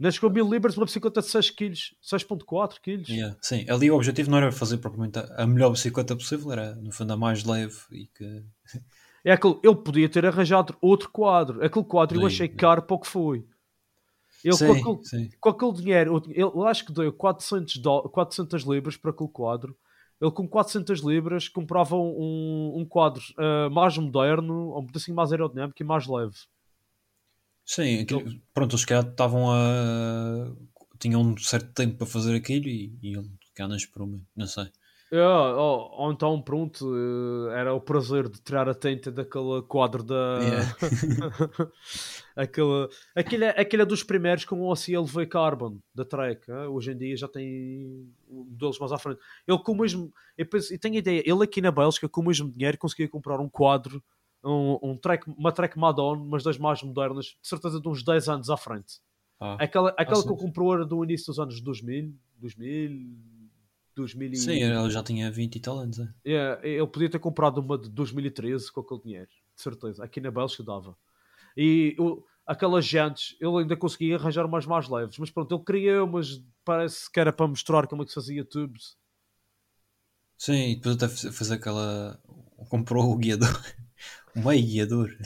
Nem 0.00 0.10
chegou 0.10 0.30
a 0.30 0.32
mil 0.32 0.48
libras 0.48 0.76
uma 0.76 0.86
bicicleta 0.86 1.20
de 1.20 1.26
6 1.26 1.50
kg, 1.50 1.72
6.4 2.02 2.80
kg. 2.80 3.02
Yeah, 3.12 3.36
Sim, 3.42 3.66
ali 3.68 3.90
o 3.90 3.96
objetivo 3.96 4.30
não 4.30 4.38
era 4.38 4.50
fazer 4.52 4.78
propriamente 4.78 5.18
a 5.18 5.46
melhor 5.46 5.70
bicicleta 5.70 6.14
possível, 6.16 6.50
era 6.52 6.74
no 6.76 6.90
fundo 6.92 7.12
a 7.12 7.16
mais 7.16 7.44
leve 7.44 7.76
e 7.92 8.06
que. 8.06 8.42
É 9.28 9.32
aquele, 9.32 9.58
ele 9.62 9.76
podia 9.76 10.08
ter 10.08 10.24
arranjado 10.24 10.74
outro 10.80 11.10
quadro. 11.10 11.62
Aquele 11.64 11.84
quadro 11.84 12.18
eu 12.18 12.22
Sim, 12.22 12.26
achei 12.26 12.48
sim. 12.48 12.56
caro 12.56 12.82
para 12.82 12.96
o 12.96 13.00
que 13.00 13.06
foi. 13.06 13.44
Ele, 14.42 14.56
sim, 14.56 14.66
com, 14.66 14.72
aquele, 14.72 14.98
sim. 15.04 15.30
com 15.40 15.48
aquele 15.50 15.72
dinheiro, 15.72 16.22
eu, 16.30 16.52
eu 16.54 16.66
acho 16.66 16.84
que 16.86 16.92
deu 16.92 17.12
400, 17.12 17.76
dó- 17.78 18.02
400 18.08 18.62
libras 18.62 18.96
para 18.96 19.10
aquele 19.10 19.30
quadro. 19.30 19.76
Ele 20.20 20.30
com 20.30 20.48
400 20.48 21.00
libras 21.00 21.48
comprava 21.48 21.96
um, 21.96 22.74
um 22.78 22.84
quadro 22.86 23.22
ah, 23.36 23.68
mais 23.70 23.96
moderno, 23.98 24.76
um 24.78 24.86
pedacinho 24.86 25.16
mais 25.16 25.30
aerodinâmico 25.32 25.80
e 25.82 25.84
mais 25.84 26.06
leve. 26.06 26.36
Sim, 27.64 28.00
aquilo- 28.00 28.40
pronto, 28.54 28.72
eles 28.76 28.86
estavam 28.90 29.50
a. 29.52 30.52
tinham 30.98 31.20
um 31.22 31.36
certo 31.36 31.72
tempo 31.72 31.96
para 31.98 32.06
fazer 32.06 32.34
aquilo 32.34 32.66
e, 32.68 32.98
e 33.02 33.16
ele 33.16 33.30
cá 33.54 33.68
não 33.68 33.76
esperou 33.76 34.08
não 34.34 34.46
sei. 34.46 34.70
Ou, 35.10 35.90
ou 35.92 36.12
então, 36.12 36.40
pronto, 36.42 36.86
era 37.52 37.72
o 37.74 37.80
prazer 37.80 38.28
de 38.28 38.40
tirar 38.42 38.68
a 38.68 38.74
tinta 38.74 39.10
daquele 39.10 39.62
quadro 39.62 40.02
da. 40.02 40.38
Yeah. 40.40 40.76
aquele, 42.36 42.88
aquele, 43.14 43.44
é- 43.46 43.60
aquele 43.60 43.82
é 43.82 43.86
dos 43.86 44.02
primeiros 44.02 44.44
com 44.44 44.60
o 44.60 44.70
OCLV 44.72 45.26
Carbon 45.26 45.78
da 45.94 46.04
Trek. 46.04 46.50
eh? 46.50 46.66
Hoje 46.68 46.92
em 46.92 46.96
dia 46.98 47.16
já 47.16 47.28
tem 47.28 48.06
modelos 48.28 48.78
mais 48.78 48.92
à 48.92 48.98
frente. 48.98 49.18
Ele 49.46 49.58
com 49.58 49.72
o 49.72 49.76
mesmo. 49.78 50.12
Eu, 50.36 50.46
penso, 50.46 50.72
eu 50.72 50.78
tenho 50.78 50.94
a 50.96 50.98
ideia, 50.98 51.22
ele 51.24 51.44
aqui 51.44 51.60
na 51.60 51.70
Bélgica 51.70 52.08
com 52.08 52.20
o 52.20 52.24
mesmo 52.26 52.50
dinheiro 52.50 52.78
conseguia 52.78 53.08
comprar 53.08 53.40
um 53.40 53.48
quadro, 53.48 54.02
um, 54.44 54.78
um 54.82 54.96
track, 54.96 55.24
uma 55.36 55.52
Trek 55.52 55.78
Madon, 55.78 56.16
mas 56.28 56.42
das 56.42 56.58
mais 56.58 56.82
modernas, 56.82 57.26
de 57.40 57.48
certeza 57.48 57.80
de 57.80 57.88
uns 57.88 58.02
10 58.04 58.28
anos 58.28 58.50
à 58.50 58.56
frente. 58.56 59.00
Ah, 59.40 59.56
Aquela, 59.60 59.90
aquela 59.96 60.16
sim. 60.16 60.26
que 60.26 60.32
ele 60.32 60.40
comprou 60.40 60.74
era 60.74 60.84
do 60.84 61.02
início 61.04 61.26
dos 61.28 61.38
anos 61.38 61.60
2000, 61.60 62.12
2000, 62.38 63.16
2000 63.98 64.32
e... 64.32 64.36
sim, 64.36 64.52
ele 64.62 64.90
já 64.90 65.02
tinha 65.02 65.30
20 65.30 65.56
e 65.56 65.60
tal 65.60 65.78
anos. 65.78 65.98
É. 65.98 66.08
É, 66.24 66.58
ele 66.64 66.86
podia 66.86 67.10
ter 67.10 67.18
comprado 67.18 67.58
uma 67.58 67.78
de 67.78 67.88
2013 67.88 68.70
com 68.72 68.80
aquele 68.80 69.00
dinheiro, 69.02 69.28
de 69.56 69.62
certeza. 69.62 70.04
Aqui 70.04 70.20
na 70.20 70.30
Bélgica 70.30 70.62
dava. 70.62 70.96
E 71.56 71.96
o- 71.98 72.24
aquelas 72.46 72.86
jantes, 72.86 73.36
ele 73.40 73.58
ainda 73.58 73.76
conseguia 73.76 74.16
arranjar 74.16 74.46
umas 74.46 74.66
mais 74.66 74.88
leves. 74.88 75.18
Mas 75.18 75.30
pronto, 75.30 75.54
ele 75.54 75.64
queria 75.64 76.04
umas, 76.04 76.42
parece 76.64 77.10
que 77.10 77.20
era 77.20 77.32
para 77.32 77.48
mostrar 77.48 77.86
como 77.86 78.02
é 78.02 78.04
que 78.04 78.10
se 78.12 78.16
fazia 78.16 78.44
tubes. 78.44 78.96
Sim, 80.36 80.70
e 80.72 80.76
depois 80.76 80.96
até 80.96 81.08
fez 81.08 81.50
aquela. 81.50 82.20
comprou 82.68 83.10
o 83.12 83.16
guiador. 83.16 83.48
o 84.36 84.40
meio 84.40 84.64
guiador. 84.66 85.16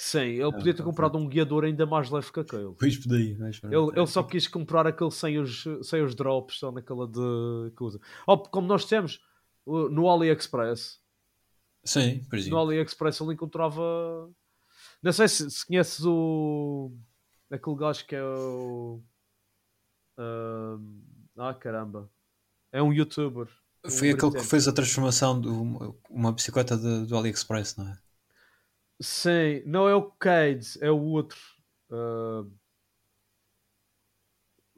Sim, 0.00 0.20
ele 0.20 0.52
podia 0.52 0.72
ter 0.72 0.84
comprado 0.84 1.18
um 1.18 1.26
guiador 1.28 1.64
ainda 1.64 1.84
mais 1.84 2.08
leve 2.08 2.30
que 2.30 2.38
aquele. 2.38 2.72
Pois 2.78 2.96
podia, 2.96 3.36
mas. 3.36 3.60
Ele, 3.64 3.90
ele 3.96 4.06
só 4.06 4.22
quis 4.22 4.46
comprar 4.46 4.86
aquele 4.86 5.10
sem 5.10 5.40
os, 5.40 5.64
sem 5.82 6.00
os 6.04 6.14
drops, 6.14 6.60
só 6.60 6.70
naquela 6.70 7.04
de 7.08 7.72
coisa. 7.74 7.98
Oh, 8.24 8.38
como 8.38 8.68
nós 8.68 8.84
temos 8.84 9.20
uh, 9.66 9.88
no 9.88 10.08
AliExpress, 10.08 11.00
Sim, 11.82 12.20
por 12.30 12.34
no 12.36 12.38
exemplo. 12.38 12.58
AliExpress 12.60 13.20
ele 13.20 13.32
encontrava. 13.32 14.30
Não 15.02 15.12
sei 15.12 15.26
se, 15.26 15.50
se 15.50 15.66
conheces 15.66 16.04
o. 16.04 16.92
aquele 17.50 17.76
gajo 17.76 18.06
que 18.06 18.14
é 18.14 18.22
o. 18.22 19.02
ahm, 20.16 21.00
Ah, 21.36 21.54
caramba. 21.54 22.08
É 22.70 22.80
um 22.80 22.92
youtuber. 22.92 23.48
Um 23.84 23.90
Foi 23.90 24.10
aquele 24.10 24.30
que 24.32 24.44
fez 24.44 24.68
a 24.68 24.72
transformação 24.72 25.40
de 25.40 25.48
uma, 25.48 25.92
uma 26.08 26.32
bicicleta 26.32 26.76
de- 26.76 27.06
do 27.06 27.16
AliExpress, 27.16 27.76
não 27.76 27.88
é? 27.88 27.98
Sim, 29.00 29.62
não 29.64 29.88
é 29.88 29.94
o 29.94 30.10
Cade, 30.10 30.66
é 30.80 30.90
o 30.90 31.00
outro. 31.00 31.38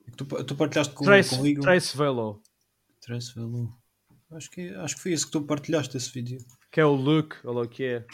Que 0.05 0.17
Tu, 0.17 0.25
tu 0.45 0.55
partilhaste 0.57 0.95
com, 0.95 1.05
Trace, 1.05 1.37
comigo. 1.37 1.63
Trace 1.63 1.97
Velo, 1.97 2.43
Trace 3.01 3.35
Velo. 3.35 3.73
Acho 4.33 4.51
que, 4.51 4.69
acho 4.75 4.97
que 4.97 5.03
foi 5.03 5.13
isso 5.13 5.27
que 5.27 5.33
tu 5.33 5.43
partilhaste 5.43 5.97
esse 5.97 6.11
vídeo. 6.13 6.39
que 6.71 6.81
é 6.81 6.85
o 6.85 6.95
Luke, 6.95 7.37
olha 7.45 7.57
lá 7.57 7.63
o 7.63 7.69
que 7.69 7.85
é. 7.85 8.07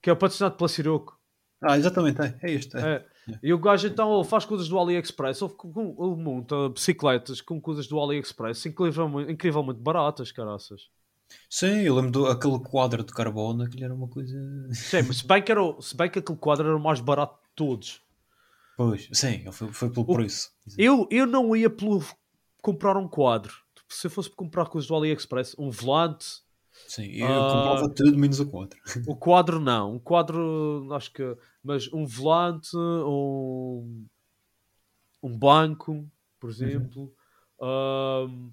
Que 0.00 0.10
é 0.10 0.12
o 0.12 0.16
patrocinado 0.16 0.56
pela 0.56 0.68
Siroco. 0.68 1.18
Ah, 1.60 1.76
exatamente, 1.76 2.20
é, 2.20 2.38
é 2.42 2.52
este. 2.52 2.76
É. 2.76 2.80
É. 2.80 3.06
E 3.42 3.52
o 3.52 3.58
gajo 3.58 3.88
então 3.88 4.22
faz 4.24 4.44
coisas 4.44 4.68
do 4.68 4.78
AliExpress, 4.78 5.42
ele, 5.42 5.52
ele 5.64 6.16
monta 6.16 6.68
bicicletas 6.68 7.40
com 7.40 7.60
coisas 7.60 7.86
do 7.86 8.00
AliExpress 8.00 8.66
incrivelmente, 8.66 9.32
incrivelmente 9.32 9.80
baratas, 9.80 10.32
caraças. 10.32 10.88
Sim, 11.50 11.80
eu 11.80 11.94
lembro 11.94 12.10
do, 12.10 12.26
aquele 12.26 12.58
quadro 12.58 13.04
de 13.04 13.12
carbono, 13.12 13.64
aquilo 13.64 13.84
era 13.84 13.94
uma 13.94 14.08
coisa. 14.08 14.36
Sim, 14.72 15.02
mas 15.06 15.18
se 15.18 15.26
bem, 15.26 15.42
que 15.42 15.50
era, 15.52 15.62
o- 15.62 15.80
se 15.80 15.96
bem 15.96 16.10
que 16.10 16.18
aquele 16.18 16.38
quadro 16.38 16.66
era 16.66 16.76
o 16.76 16.80
mais 16.80 17.00
barato 17.00 17.34
de 17.42 17.50
todos. 17.54 18.02
Pois, 18.76 19.08
sim, 19.12 19.50
foi, 19.50 19.72
foi 19.72 19.90
pelo 19.90 20.06
O- 20.08 20.14
preço. 20.14 20.50
Eu, 20.76 21.06
eu 21.10 21.26
não 21.26 21.54
ia 21.56 21.68
pelo 21.68 22.02
comprar 22.62 22.96
um 22.96 23.08
quadro. 23.08 23.52
Se 23.88 24.06
eu 24.06 24.10
fosse 24.10 24.30
comprar 24.30 24.66
coisas 24.66 24.86
do 24.88 24.94
AliExpress, 24.94 25.54
um 25.58 25.70
volante, 25.70 26.26
Sim, 26.86 27.06
eu 27.06 27.26
Ah. 27.26 27.50
comprava 27.50 27.94
tudo 27.94 28.16
menos 28.18 28.38
o 28.40 28.46
quadro. 28.46 28.78
o 29.06 29.16
quadro 29.16 29.58
não. 29.58 29.94
Um 29.94 29.98
quadro, 29.98 30.86
acho 30.92 31.12
que. 31.12 31.36
Mas 31.62 31.92
um 31.92 32.06
volante, 32.06 32.68
um, 32.76 34.06
um 35.22 35.36
banco, 35.36 36.08
por 36.38 36.50
exemplo, 36.50 37.12
ahm, 37.60 38.50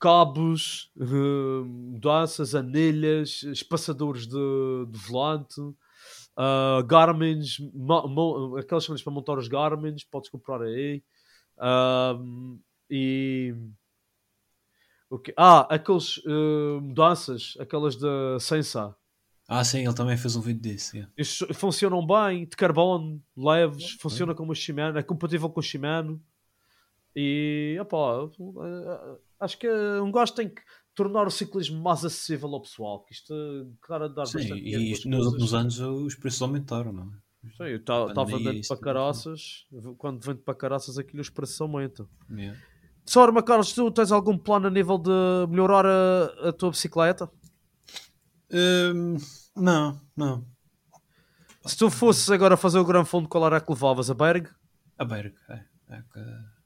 cabos, 0.00 0.90
hum, 0.96 1.64
mudanças, 1.92 2.54
anilhas, 2.54 3.42
espaçadores 3.42 4.26
de, 4.26 4.86
de 4.88 4.98
volante, 4.98 5.60
ah, 6.36 6.82
Garmins, 6.86 7.58
aquelas 8.58 8.84
cenas 8.84 9.02
para 9.02 9.12
montar 9.12 9.36
os 9.36 9.46
Garmins, 9.46 10.04
podes 10.04 10.30
comprar 10.30 10.62
aí. 10.62 11.02
Ahm, 11.58 12.58
e. 12.88 13.54
o 15.10 15.18
quê? 15.18 15.34
Ah, 15.36 15.66
aqueles 15.74 16.18
eh, 16.26 16.80
mudanças, 16.80 17.54
aquelas 17.60 17.94
da 17.96 18.38
Sensa. 18.40 18.96
Ah, 19.46 19.62
sim, 19.64 19.84
ele 19.84 19.94
também 19.94 20.16
fez 20.16 20.34
um 20.36 20.40
vídeo 20.40 20.62
disso. 20.62 20.96
yeah. 20.96 21.12
Estes 21.16 21.56
funcionam 21.58 22.06
bem, 22.06 22.46
de 22.46 22.56
carbono, 22.56 23.22
leves, 23.36 23.92
funciona 24.00 24.34
como 24.34 24.52
o 24.52 24.54
Shimano, 24.54 24.98
é 24.98 25.02
compatível 25.02 25.50
com 25.50 25.60
o 25.60 25.62
Shimano. 25.62 26.22
E, 27.14 27.76
opá, 27.80 28.28
eh, 28.64 29.18
acho 29.40 29.58
que 29.58 29.68
um 30.00 30.12
gajo 30.12 30.34
tem 30.34 30.48
que 30.48 30.62
tornar 30.94 31.26
o 31.26 31.30
ciclismo 31.30 31.82
mais 31.82 32.04
acessível 32.04 32.48
ao 32.50 32.62
pessoal, 32.62 33.04
que 33.04 33.12
isto, 33.14 33.34
cara, 33.82 34.08
dar 34.08 34.26
Sim, 34.26 34.38
bastante 34.38 34.62
e 34.62 34.92
isto 34.92 35.08
nos 35.08 35.26
últimos 35.26 35.54
anos 35.54 35.80
os 35.80 36.14
preços 36.14 36.42
aumentaram, 36.42 36.92
não 36.92 37.04
é? 37.04 37.50
Sim, 37.56 37.64
eu 37.64 37.76
estava 37.78 38.12
isso 38.52 38.68
para 38.68 38.76
tudo. 38.76 38.84
caraças, 38.84 39.66
quando 39.96 40.22
vendo 40.22 40.40
para 40.40 40.54
caraças 40.54 40.98
aquilo 40.98 41.22
os 41.22 41.30
preços 41.30 41.60
aumentam. 41.60 42.06
Yeah. 42.30 42.58
Sorma, 43.06 43.42
Carlos, 43.42 43.72
tu 43.72 43.90
tens 43.90 44.12
algum 44.12 44.36
plano 44.36 44.66
a 44.66 44.70
nível 44.70 44.98
de 44.98 45.10
melhorar 45.48 45.86
a, 45.86 46.48
a 46.48 46.52
tua 46.52 46.70
bicicleta? 46.70 47.30
Hum, 48.52 49.16
não, 49.56 50.00
não. 50.16 50.44
Se 51.64 51.76
tu 51.76 51.90
fosses 51.90 52.30
agora 52.30 52.56
fazer 52.56 52.78
o 52.78 52.84
Gran 52.84 53.04
Fundo, 53.04 53.28
qual 53.28 53.46
era 53.46 53.60
que 53.60 53.70
levavas? 53.70 54.10
A 54.10 54.14
Berg? 54.14 54.48
A 54.98 55.04
Berg, 55.04 55.34
é. 55.48 55.64
é 55.88 56.02
que- 56.12 56.59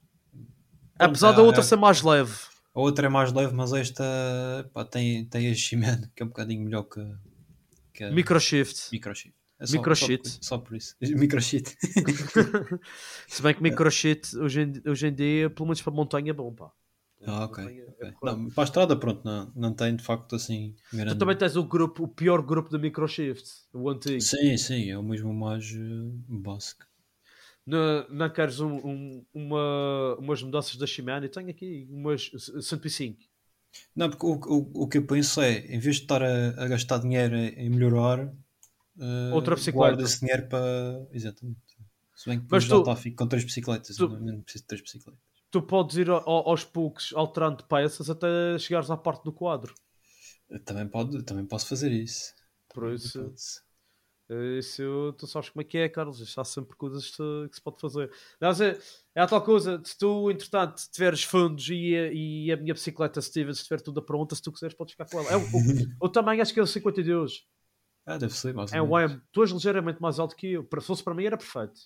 Apesar 0.99 1.33
é, 1.33 1.37
da 1.37 1.43
outra 1.43 1.61
é- 1.61 1.65
ser 1.65 1.77
mais 1.77 2.03
leve. 2.03 2.33
A 2.75 2.81
outra 2.81 3.07
é 3.07 3.09
mais 3.09 3.33
leve, 3.33 3.55
mas 3.55 3.73
esta 3.73 4.05
pá, 4.73 4.85
tem, 4.85 5.25
tem 5.27 5.51
a 5.51 5.55
Shimano, 5.55 6.09
que 6.15 6.23
é 6.23 6.27
um 6.27 6.29
bocadinho 6.29 6.63
melhor 6.65 6.83
que, 6.85 7.01
que 7.93 8.05
a 8.05 8.11
Microshift. 8.11 8.89
Microchip. 8.93 9.35
É. 9.61 9.67
Só, 9.67 9.81
por 9.81 9.93
isso- 9.93 10.39
só 10.43 10.59
por 10.59 10.77
isso. 10.77 10.97
Microchip. 11.01 11.71
Se 13.29 13.41
bem 13.43 13.55
que 13.55 13.63
microchip 13.63 14.37
hoje 14.39 14.63
em, 14.63 14.91
hoje 14.91 15.07
em 15.07 15.15
dia, 15.15 15.49
pelo 15.51 15.67
menos 15.67 15.81
para 15.81 15.93
montanha, 15.93 16.31
é 16.31 16.33
bom, 16.33 16.53
pá. 16.53 16.71
Ah, 17.27 17.45
ok. 17.45 17.63
Montanha 17.65 17.83
é 17.83 17.85
ok. 17.89 18.13
porreiro. 18.21 18.43
Não, 18.43 18.51
para 18.51 18.65
a 18.65 18.67
estrada, 18.67 18.97
pronto, 18.97 19.23
não, 19.25 19.53
não 19.55 19.73
tem 19.73 19.95
de 19.97 20.03
facto 20.05 20.35
assim 20.37 20.75
Tu 20.91 20.97
grande. 20.97 21.19
também 21.19 21.37
tens 21.37 21.57
o 21.57 21.65
grupo, 21.65 22.03
o 22.05 22.09
pior 22.09 22.43
grupo 22.43 22.69
da 22.71 22.79
microshift, 22.79 23.49
o 23.73 23.89
antigo. 23.89 24.21
Sim, 24.21 24.57
sim, 24.57 24.91
é 24.91 24.99
o 24.99 25.03
mesmo 25.03 25.33
mais 25.33 25.71
uh, 25.73 26.13
básico. 26.29 26.85
Não, 27.67 28.07
não 28.11 28.31
queres 28.31 28.61
um- 28.61 28.77
um- 28.87 29.27
uma, 29.33 30.17
umas 30.19 30.43
mudanças 30.43 30.77
da 30.77 30.87
Shimano? 30.87 31.25
Eu 31.27 31.31
tenho 31.31 31.49
aqui 31.51 31.87
umas 31.91 32.31
105. 32.61 33.23
Não, 33.97 34.09
porque 34.11 34.27
o, 34.27 34.33
o, 34.35 34.83
o 34.85 34.89
que 34.89 34.99
eu 34.99 35.07
penso 35.07 35.41
é, 35.41 35.59
em 35.67 35.79
vez 35.79 35.97
de 35.97 36.03
estar 36.03 36.23
a, 36.23 36.49
a 36.63 36.69
gastar 36.69 36.99
dinheiro 36.99 37.35
em 37.37 37.69
melhorar, 37.71 38.27
uh, 38.27 39.35
Outra 39.35 39.55
bicicleta. 39.57 39.77
guarda 39.79 40.03
esse 40.03 40.21
dinheiro 40.21 40.47
para. 40.49 41.07
Exatamente. 41.13 41.59
Se 42.15 42.29
bem 42.29 42.39
que 42.41 42.47
Mas 42.51 42.65
depois 42.65 42.85
tu- 42.85 42.87
já 42.91 42.97
fico 42.97 43.17
com 43.17 43.27
três 43.29 43.45
bicicletas. 43.45 43.97
tu- 43.97 44.09
não 44.09 44.41
preciso 44.43 44.63
de 44.65 44.69
três 44.69 44.83
bicicletas. 44.83 45.21
Tu 45.51 45.63
podes 45.63 45.97
ir 45.97 46.11
ao- 46.11 46.49
aos 46.49 46.65
poucos 46.65 47.13
alterando 47.15 47.65
peças 47.65 48.11
até 48.11 48.59
chegares 48.59 48.91
à 48.91 48.97
parte 48.97 49.25
do 49.25 49.33
quadro. 49.33 49.75
Eu 50.51 50.61
Também, 50.61 50.87
pode, 50.87 51.23
também 51.25 51.45
posso 51.47 51.67
fazer 51.67 51.91
isso. 51.91 52.33
Por 52.73 52.93
isso, 52.93 53.33
Pode-se. 54.29 54.59
isso 54.59 55.15
tu 55.19 55.27
sabes 55.27 55.51
como 55.51 55.61
é 55.63 55.65
que 55.65 55.79
é, 55.79 55.89
Carlos. 55.89 56.21
Isto 56.21 56.41
há 56.41 56.45
sempre 56.45 56.77
coisas 56.77 57.11
que, 57.11 57.49
se 57.53 57.61
pode 57.63 57.81
fazer. 57.81 58.11
Não, 58.41 58.51
é, 58.51 58.79
é 59.15 59.21
a 59.21 59.27
tal 59.27 59.43
coisa, 59.43 59.81
se 59.85 59.97
tu, 59.99 60.31
entretanto, 60.31 60.83
tiveres 60.91 61.23
fundos 61.23 61.69
e, 61.69 61.95
a- 61.97 62.13
e 62.13 62.53
a 62.53 62.57
minha 62.57 62.75
bicicleta 62.75 63.21
Stevens 63.21 63.59
estiver 63.59 63.81
toda 63.81 64.01
pronta, 64.03 64.35
se 64.35 64.43
tu 64.43 64.51
quiseres, 64.53 64.75
podes 64.77 64.93
ficar 64.93 65.07
com 65.09 65.21
ela. 65.21 65.31
É, 65.31 65.37
o, 65.37 65.41
o, 66.07 66.09
tamanho 66.09 66.41
acho 66.43 66.53
que 66.55 66.61
é 66.61 66.63
o 66.63 66.67
52. 66.67 67.45
Ah, 68.07 68.19
deve 68.19 68.35
ser, 68.35 68.55
mais 68.55 68.73
É 68.73 68.83
um. 68.83 68.99
M. 68.99 69.21
Tu 69.33 69.43
és 69.43 69.51
ligeiramente 69.51 70.01
mais 70.01 70.19
alto 70.19 70.37
que 70.37 70.53
eu. 70.53 70.65
Para- 70.65 70.81
Se 70.81 70.87
fosse 70.87 71.03
para 71.03 71.15
mim, 71.15 71.25
era 71.25 71.37
perfeito. 71.37 71.81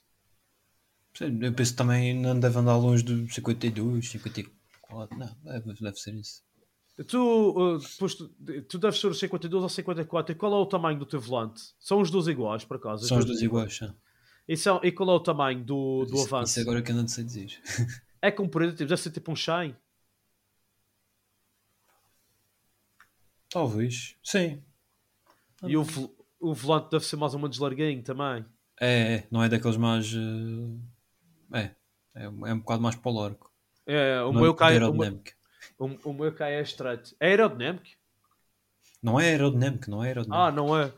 Sim, 1.14 1.38
Eu 1.42 1.52
penso 1.52 1.72
que 1.72 1.78
também 1.78 2.14
não 2.14 2.38
deve 2.38 2.58
andar 2.58 2.76
longe 2.76 3.02
do 3.02 3.28
52, 3.32 4.08
54. 4.10 5.18
Não, 5.18 5.36
deve, 5.42 5.74
deve 5.74 5.96
ser 5.96 6.14
isso. 6.14 6.42
Tu, 7.06 7.16
uh, 7.16 7.78
tu, 8.68 8.78
deves 8.78 9.00
ser 9.00 9.06
o 9.06 9.14
52 9.14 9.62
ou 9.62 9.68
54. 9.68 10.32
E 10.32 10.34
qual 10.34 10.52
é 10.52 10.56
o 10.56 10.66
tamanho 10.66 10.98
do 10.98 11.06
teu 11.06 11.20
volante? 11.20 11.62
São 11.78 12.00
os 12.00 12.10
dois 12.10 12.26
iguais, 12.26 12.64
por 12.64 12.76
acaso? 12.76 13.06
São 13.06 13.18
os 13.18 13.24
dois 13.24 13.40
iguais. 13.40 13.76
sim. 13.76 13.92
E, 14.48 14.56
são, 14.56 14.80
e 14.82 14.90
qual 14.90 15.10
é 15.10 15.12
o 15.12 15.20
tamanho 15.20 15.62
do, 15.62 16.04
do 16.06 16.14
Isso, 16.14 16.26
avanço? 16.26 16.52
isso 16.52 16.60
agora 16.60 16.82
que 16.82 16.90
eu 16.90 16.96
não 16.96 17.06
sei 17.06 17.24
dizer. 17.24 17.60
É 18.20 18.32
comprido, 18.32 18.72
tipo, 18.72 18.88
deve 18.88 19.00
ser 19.00 19.12
tipo 19.12 19.30
um 19.30 19.36
shine. 19.36 19.76
Talvez. 23.48 24.16
Sim. 24.24 24.60
E 25.62 25.76
o, 25.76 25.82
o 26.40 26.52
volante 26.52 26.90
deve 26.90 27.04
ser 27.04 27.14
mais 27.16 27.32
ou 27.32 27.38
menos 27.40 27.58
larguinho 27.58 28.02
também. 28.02 28.44
É, 28.80 29.14
é, 29.14 29.26
não 29.30 29.42
é 29.42 29.48
daqueles 29.48 29.76
mais. 29.76 30.12
eh, 30.12 31.58
É, 31.60 32.24
é, 32.24 32.28
um- 32.28 32.46
é 32.46 32.52
um 32.54 32.58
bocado 32.58 32.82
mais 32.82 32.96
para 32.96 33.10
o 33.10 33.14
largo. 33.14 33.50
É, 33.86 34.20
o 34.22 34.32
Não 34.32 34.42
meu 34.42 34.52
é 34.52 34.56
cai, 34.56 34.78
o, 34.78 34.92
meu. 34.92 35.20
O, 35.78 35.86
o 36.10 36.12
meu 36.12 36.32
cai 36.32 36.54
é 36.54 36.62
estreito. 36.62 37.16
É 37.18 37.28
aerodinâmico? 37.28 37.86
Não 39.02 39.18
é 39.18 39.30
aerodinâmico, 39.30 39.90
não 39.90 40.02
é 40.02 40.08
aerodinâmico. 40.08 40.48
Ah, 40.48 40.52
não 40.52 40.76
é. 40.76 40.92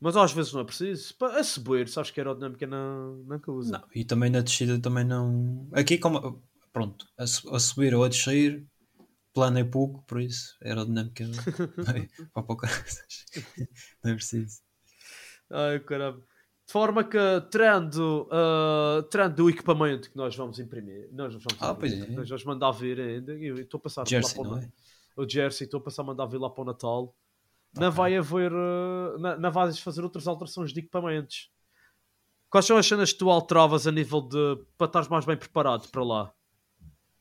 Mas 0.00 0.16
às 0.16 0.32
vezes 0.32 0.52
não 0.52 0.60
é 0.60 0.64
preciso. 0.64 1.14
A 1.20 1.42
subir, 1.42 1.88
sabes 1.88 2.10
que 2.10 2.20
aerodinâmica 2.20 2.66
não, 2.66 3.16
não 3.26 3.38
que 3.38 3.50
usa. 3.50 3.72
Não, 3.72 3.84
e 3.94 4.04
também 4.04 4.30
na 4.30 4.40
descida 4.40 4.78
também 4.78 5.04
não. 5.04 5.66
Aqui 5.72 5.98
como. 5.98 6.42
Pronto, 6.72 7.06
a, 7.16 7.24
a 7.24 7.58
subir 7.58 7.94
ou 7.94 8.04
a 8.04 8.08
descer, 8.08 8.62
plano 9.32 9.58
é 9.58 9.64
pouco, 9.64 10.02
por 10.06 10.20
isso 10.20 10.56
aerodinâmica 10.62 11.24
vai 11.78 12.08
para 12.32 12.42
pouco. 12.42 12.66
Não 14.04 14.12
é 14.12 14.14
preciso. 14.14 14.60
Ai, 15.50 15.80
caramba. 15.80 16.22
De 16.66 16.72
forma 16.72 17.04
que, 17.04 17.18
trando, 17.50 18.28
uh, 18.28 19.02
trando 19.04 19.44
o 19.44 19.48
equipamento 19.50 20.10
que 20.10 20.16
nós 20.16 20.34
vamos 20.34 20.58
imprimir, 20.58 21.08
nós 21.12 21.32
vamos 21.32 21.62
Ah, 21.62 21.70
imprimir, 21.70 21.98
pois 22.00 22.10
é. 22.10 22.16
nós 22.16 22.28
vamos 22.28 22.44
mandar 22.44 22.72
vir 22.72 22.98
ainda, 23.00 23.34
e 23.34 23.46
eu 23.46 23.56
estou 23.58 23.78
a 23.78 23.80
passar 23.82 24.06
Jersey, 24.06 24.36
lá 24.38 24.42
para 24.42 24.50
o, 24.50 24.54
não 24.56 24.62
é? 24.62 24.72
o 25.16 25.28
Jersey, 25.28 25.64
estou 25.66 25.78
a 25.78 25.82
passar 25.84 26.02
a 26.02 26.06
mandar 26.06 26.26
vir 26.26 26.38
lá 26.38 26.50
para 26.50 26.62
o 26.62 26.64
Natal. 26.64 27.14
Não 27.72 27.86
Ok. 27.88 27.96
vai 27.96 28.16
haver, 28.16 28.52
uh, 28.52 29.16
não, 29.18 29.38
não 29.38 29.52
vais 29.52 29.78
fazer 29.78 30.02
outras 30.02 30.26
alterações 30.26 30.72
de 30.72 30.80
equipamentos. 30.80 31.52
Quais 32.50 32.66
são 32.66 32.76
as 32.76 32.86
cenas 32.86 33.12
que 33.12 33.18
tu 33.20 33.30
alteravas 33.30 33.86
a 33.86 33.92
nível 33.92 34.20
de, 34.22 34.58
para 34.76 34.86
estares 34.88 35.08
mais 35.08 35.24
bem 35.24 35.36
preparado 35.36 35.88
para 35.90 36.02
lá? 36.02 36.32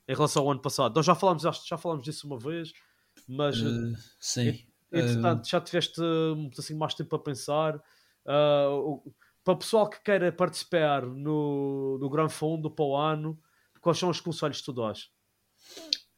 Em 0.07 0.15
relação 0.15 0.43
ao 0.43 0.51
ano 0.51 0.61
passado. 0.61 0.95
Nós 0.95 1.05
já 1.05 1.13
falámos, 1.13 1.43
já 1.43 1.77
falámos 1.77 2.03
disso 2.03 2.25
uma 2.25 2.39
vez, 2.39 2.73
mas... 3.27 3.61
uh, 3.61 3.93
Eh, 3.93 3.95
sim. 4.19 4.65
Entretanto, 4.91 5.47
já 5.47 5.61
tiveste 5.61 6.01
um, 6.01 6.49
assim, 6.57 6.73
mais 6.75 6.93
tempo 6.95 7.15
a 7.15 7.19
pensar. 7.19 7.79
Ah, 8.25 8.69
o- 8.71 9.03
para 9.45 9.53
o 9.53 9.57
pessoal 9.57 9.87
que 9.87 10.01
queira 10.01 10.31
participar 10.31 11.05
no, 11.05 11.99
no 11.99 12.09
Gran 12.09 12.27
Fundo 12.27 12.69
para 12.69 12.83
o 12.83 12.97
ano, 12.97 13.39
quais 13.79 13.99
são 13.99 14.09
os 14.09 14.19
conselhos 14.19 14.59
que 14.59 14.65
tu 14.65 14.73
dás? 14.73 15.11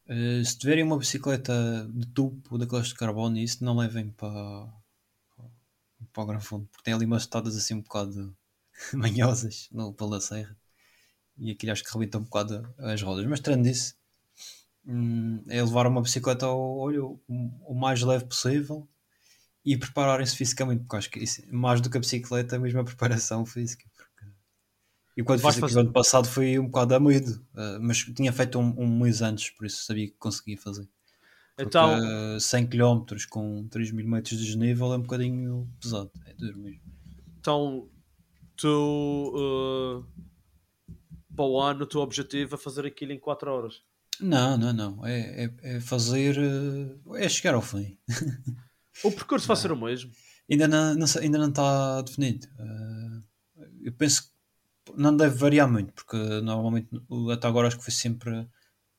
Eh, 0.06 0.42
se 0.42 0.58
tiverem 0.58 0.82
uma 0.82 0.96
bicicleta 0.96 1.86
de 1.92 2.06
tubo 2.06 2.56
daquelas 2.56 2.88
de 2.88 2.94
carbono, 2.94 3.36
isso 3.36 3.62
não 3.62 3.76
levem 3.76 4.10
para, 4.10 4.66
para 6.10 6.22
o 6.22 6.26
Gran 6.26 6.40
Fundo, 6.40 6.66
porque 6.72 6.82
tem 6.82 6.94
ali 6.94 7.04
umas 7.04 7.22
estadas 7.22 7.54
assim 7.54 7.74
um 7.74 7.82
bocado 7.82 8.34
manhosas 8.94 9.68
no 9.70 9.92
Polo 9.92 10.12
da 10.12 10.20
Serra 10.22 10.56
e 11.36 11.50
aquilo 11.50 11.72
acho 11.72 11.84
que 11.84 11.92
rebenta 11.92 12.18
um 12.18 12.22
bocado 12.22 12.74
as 12.78 13.02
rodas. 13.02 13.26
Mas 13.26 13.40
tirando 13.40 13.66
isso, 13.66 13.94
hum, 14.86 15.44
é 15.48 15.62
levar 15.62 15.86
uma 15.86 16.00
bicicleta 16.00 16.46
ao 16.46 16.78
olho 16.78 17.20
o 17.28 17.74
mais 17.74 18.02
leve 18.02 18.24
possível 18.24 18.88
e 19.64 19.76
prepararem-se 19.76 20.36
fisicamente, 20.36 20.80
porque 20.82 20.96
acho 20.96 21.10
que 21.10 21.18
isso, 21.20 21.42
mais 21.52 21.80
do 21.80 21.90
que 21.90 21.96
a 21.96 22.00
bicicleta, 22.00 22.56
é 22.56 22.58
mesmo 22.58 22.80
a 22.80 22.84
preparação 22.84 23.44
física. 23.44 23.84
porque- 23.94 24.08
E 25.16 25.22
quando 25.22 25.40
Vais 25.40 25.54
fiz 25.56 25.64
aquilo 25.64 25.80
ano 25.80 25.92
passado 25.92 26.28
foi 26.28 26.58
um 26.58 26.66
bocado 26.66 26.94
a 26.94 27.00
medo, 27.00 27.44
eh, 27.56 27.78
mas 27.80 27.98
tinha 28.04 28.32
feito 28.32 28.58
um, 28.58 28.74
um 28.80 28.98
mês 29.00 29.20
antes, 29.20 29.50
por 29.50 29.66
isso 29.66 29.84
sabia 29.84 30.06
que 30.06 30.16
conseguia 30.18 30.56
fazer. 30.56 30.88
Porque, 31.56 31.68
Então, 31.76 31.96
eh, 32.36 32.38
100 32.40 32.66
km 32.68 33.26
com 33.28 33.66
3 33.68 33.90
mil 33.90 34.06
metros 34.08 34.38
de 34.38 34.46
desnível 34.46 34.92
é 34.92 34.96
um 34.96 35.02
bocadinho 35.02 35.68
pesado, 35.80 36.10
é 36.24 36.32
duro 36.34 36.58
mesmo. 36.60 36.80
então 37.40 37.88
tu 38.56 39.34
ah, 39.36 40.24
para 41.34 41.44
o 41.44 41.60
ano 41.60 41.82
o 41.82 41.86
teu 41.86 42.00
objetivo 42.00 42.54
é 42.54 42.58
fazer 42.58 42.86
aquilo 42.86 43.12
em 43.12 43.18
4 43.18 43.50
horas. 43.50 43.82
Não, 44.20 44.56
não, 44.56 44.72
não, 44.72 45.06
é, 45.06 45.44
é, 45.46 45.54
é 45.76 45.80
fazer, 45.80 46.36
eh, 46.38 47.24
é 47.24 47.28
chegar 47.28 47.54
ao 47.54 47.62
fim. 47.62 47.98
O 49.04 49.10
percurso 49.12 49.46
vai 49.46 49.56
ser 49.56 49.70
o 49.72 49.76
mesmo. 49.76 50.10
Ainda 50.50 50.66
não, 50.68 50.94
não 50.94 51.06
sei- 51.06 51.22
ainda 51.24 51.38
não 51.38 51.48
está 51.48 52.02
definido. 52.02 52.46
Eh, 52.58 53.64
eu 53.84 53.92
penso 53.92 54.22
que 54.24 54.28
não 54.96 55.14
deve 55.16 55.36
variar 55.36 55.70
muito, 55.70 55.92
porque 55.92 56.16
normalmente 56.40 56.88
o- 57.08 57.30
até 57.30 57.46
agora 57.46 57.68
acho 57.68 57.76
que 57.78 57.84
foi 57.84 57.92
sempre 57.92 58.48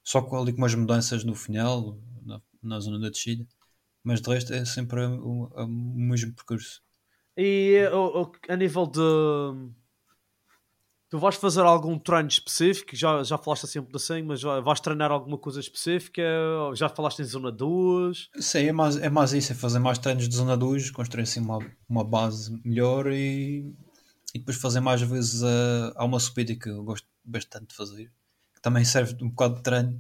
só 0.04 0.22
com 0.22 0.38
ali 0.40 0.52
com 0.54 0.60
umas 0.60 0.76
mudanças 0.76 1.24
no 1.24 1.36
final, 1.36 2.00
na, 2.24 2.42
na 2.62 2.80
zona 2.80 3.00
da 3.00 3.10
descida, 3.10 3.48
mas 4.04 4.22
de 4.22 4.30
resto 4.30 4.54
é 4.54 4.64
sempre 4.66 5.04
o, 5.06 5.46
o 5.56 5.68
mesmo 5.68 6.34
percurso. 6.34 6.82
E 7.38 7.88
o- 7.92 8.24
o- 8.24 8.32
a 8.48 8.56
nível 8.56 8.86
de. 8.86 9.00
Tu 11.10 11.18
vais 11.18 11.36
fazer 11.36 11.62
algum 11.62 11.98
treino 11.98 12.28
específico? 12.28 12.96
Já, 12.96 13.24
já 13.24 13.36
falaste 13.36 13.66
assim 13.66 13.80
um 13.80 13.84
pedacinho, 13.84 14.26
mas 14.26 14.40
já 14.40 14.60
vais 14.60 14.80
treinar 14.80 15.12
alguma 15.12 15.40
coisa 15.40 15.60
específica? 15.60 16.22
Já 16.76 16.88
falaste 16.88 17.20
em 17.20 17.26
zona 17.26 17.52
2? 17.52 18.30
Sim, 18.40 18.68
é 18.68 18.72
mais, 18.72 18.96
é 18.96 19.10
mais 19.10 19.34
isso, 19.34 19.52
é 19.52 19.56
fazer 19.56 19.80
mais 19.80 19.98
treinos 19.98 20.30
de 20.30 20.36
zona 20.36 20.56
2, 20.56 20.92
construir 20.92 21.24
assim 21.24 21.40
uma, 21.40 21.58
uma 21.90 22.04
base 22.04 22.62
melhor 22.64 23.12
e, 23.12 23.74
e 24.36 24.40
depois 24.40 24.58
fazer 24.58 24.82
mais 24.82 25.02
vezes 25.02 25.42
a, 25.42 25.94
há 25.96 26.06
uma 26.06 26.20
subida 26.20 26.54
que 26.54 26.70
eu 26.70 26.84
gosto 26.84 27.08
bastante 27.24 27.70
de 27.70 27.76
fazer, 27.76 28.12
que 28.54 28.62
também 28.62 28.86
serve 28.86 29.16
um 29.24 29.30
bocado 29.30 29.56
de 29.56 29.64
treino, 29.64 30.00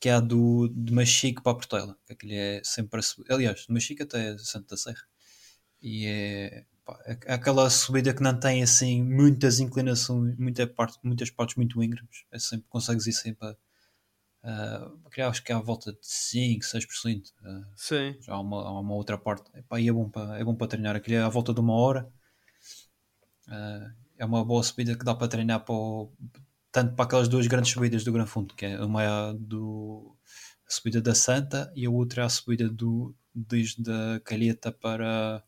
que 0.00 0.08
é 0.08 0.14
a 0.14 0.20
do, 0.20 0.66
de 0.68 0.92
Machique 0.92 1.42
para 1.42 1.52
a 1.52 1.54
Portela, 1.54 1.96
que 2.04 2.12
aquele 2.12 2.34
é 2.34 2.60
sempre 2.64 2.98
a 2.98 3.02
subir, 3.02 3.32
aliás, 3.32 3.66
de 3.66 3.72
Machique 3.72 4.02
até 4.02 4.36
Santa 4.38 4.76
Serra. 4.76 5.04
E 5.80 6.06
é 6.06 6.64
aquela 7.26 7.68
subida 7.70 8.14
que 8.14 8.22
não 8.22 8.38
tem 8.38 8.62
assim 8.62 9.02
muitas 9.02 9.60
inclinações, 9.60 10.36
muita 10.36 10.66
parte, 10.66 10.98
muitas 11.02 11.30
partes 11.30 11.56
muito 11.56 11.82
íngremes. 11.82 12.24
É 12.30 12.38
sempre, 12.38 12.66
consegues 12.68 13.06
ir 13.06 13.12
sempre 13.12 13.48
a, 14.42 14.90
a, 15.22 15.28
acho 15.28 15.42
que 15.42 15.52
é 15.52 15.54
à 15.54 15.58
volta 15.60 15.92
de 15.92 15.98
5, 16.02 16.64
6%. 16.64 17.28
Uh, 17.42 17.66
Sim. 17.76 18.16
já 18.20 18.34
há 18.34 18.40
uma, 18.40 18.62
há 18.62 18.80
uma 18.80 18.94
outra 18.94 19.18
parte. 19.18 19.50
Epá, 19.54 19.80
e 19.80 19.88
é 19.88 19.92
bom 19.92 20.08
para 20.08 20.38
é 20.38 20.44
bom 20.44 20.54
para 20.54 20.66
treinar. 20.68 20.96
Aquilo 20.96 21.16
é 21.16 21.22
à 21.22 21.28
volta 21.28 21.52
de 21.54 21.60
uma 21.60 21.74
hora. 21.74 22.10
Uh, 23.48 23.92
é 24.18 24.24
uma 24.24 24.44
boa 24.44 24.62
subida 24.62 24.96
que 24.96 25.04
dá 25.04 25.14
para 25.14 25.28
treinar 25.28 25.64
para 25.64 25.74
o- 25.74 26.12
tanto 26.72 26.94
para 26.94 27.04
aquelas 27.04 27.28
duas 27.28 27.46
grandes 27.46 27.72
subidas 27.72 28.04
do 28.04 28.12
Gran 28.12 28.26
Fundo, 28.26 28.54
que 28.54 28.66
é 28.66 28.80
uma 28.84 29.02
é 29.02 29.06
a 29.06 29.32
do 29.32 30.16
a 30.66 30.70
subida 30.70 31.00
da 31.02 31.14
Santa 31.14 31.72
e 31.74 31.84
a 31.86 31.90
outra 31.90 32.22
é 32.22 32.24
a 32.26 32.28
subida 32.28 32.68
do 32.68 33.14
desde 33.34 33.90
a 33.90 34.20
Calheta 34.20 34.70
para 34.70 35.42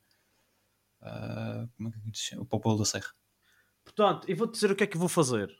ah, 1.03 1.67
como 1.77 1.89
é 1.89 1.93
que 1.93 2.19
se 2.19 2.25
chama? 2.25 2.43
o 2.43 2.47
Popolo 2.47 2.79
da 2.79 2.85
Serra. 2.85 3.13
Portanto, 3.85 4.29
eu 4.29 4.37
vou-te 4.37 4.53
dizer 4.53 4.71
o 4.71 4.77
que 4.77 4.85
é 4.85 4.87
que 4.87 4.97
vou 4.97 5.09
fazer. 5.09 5.55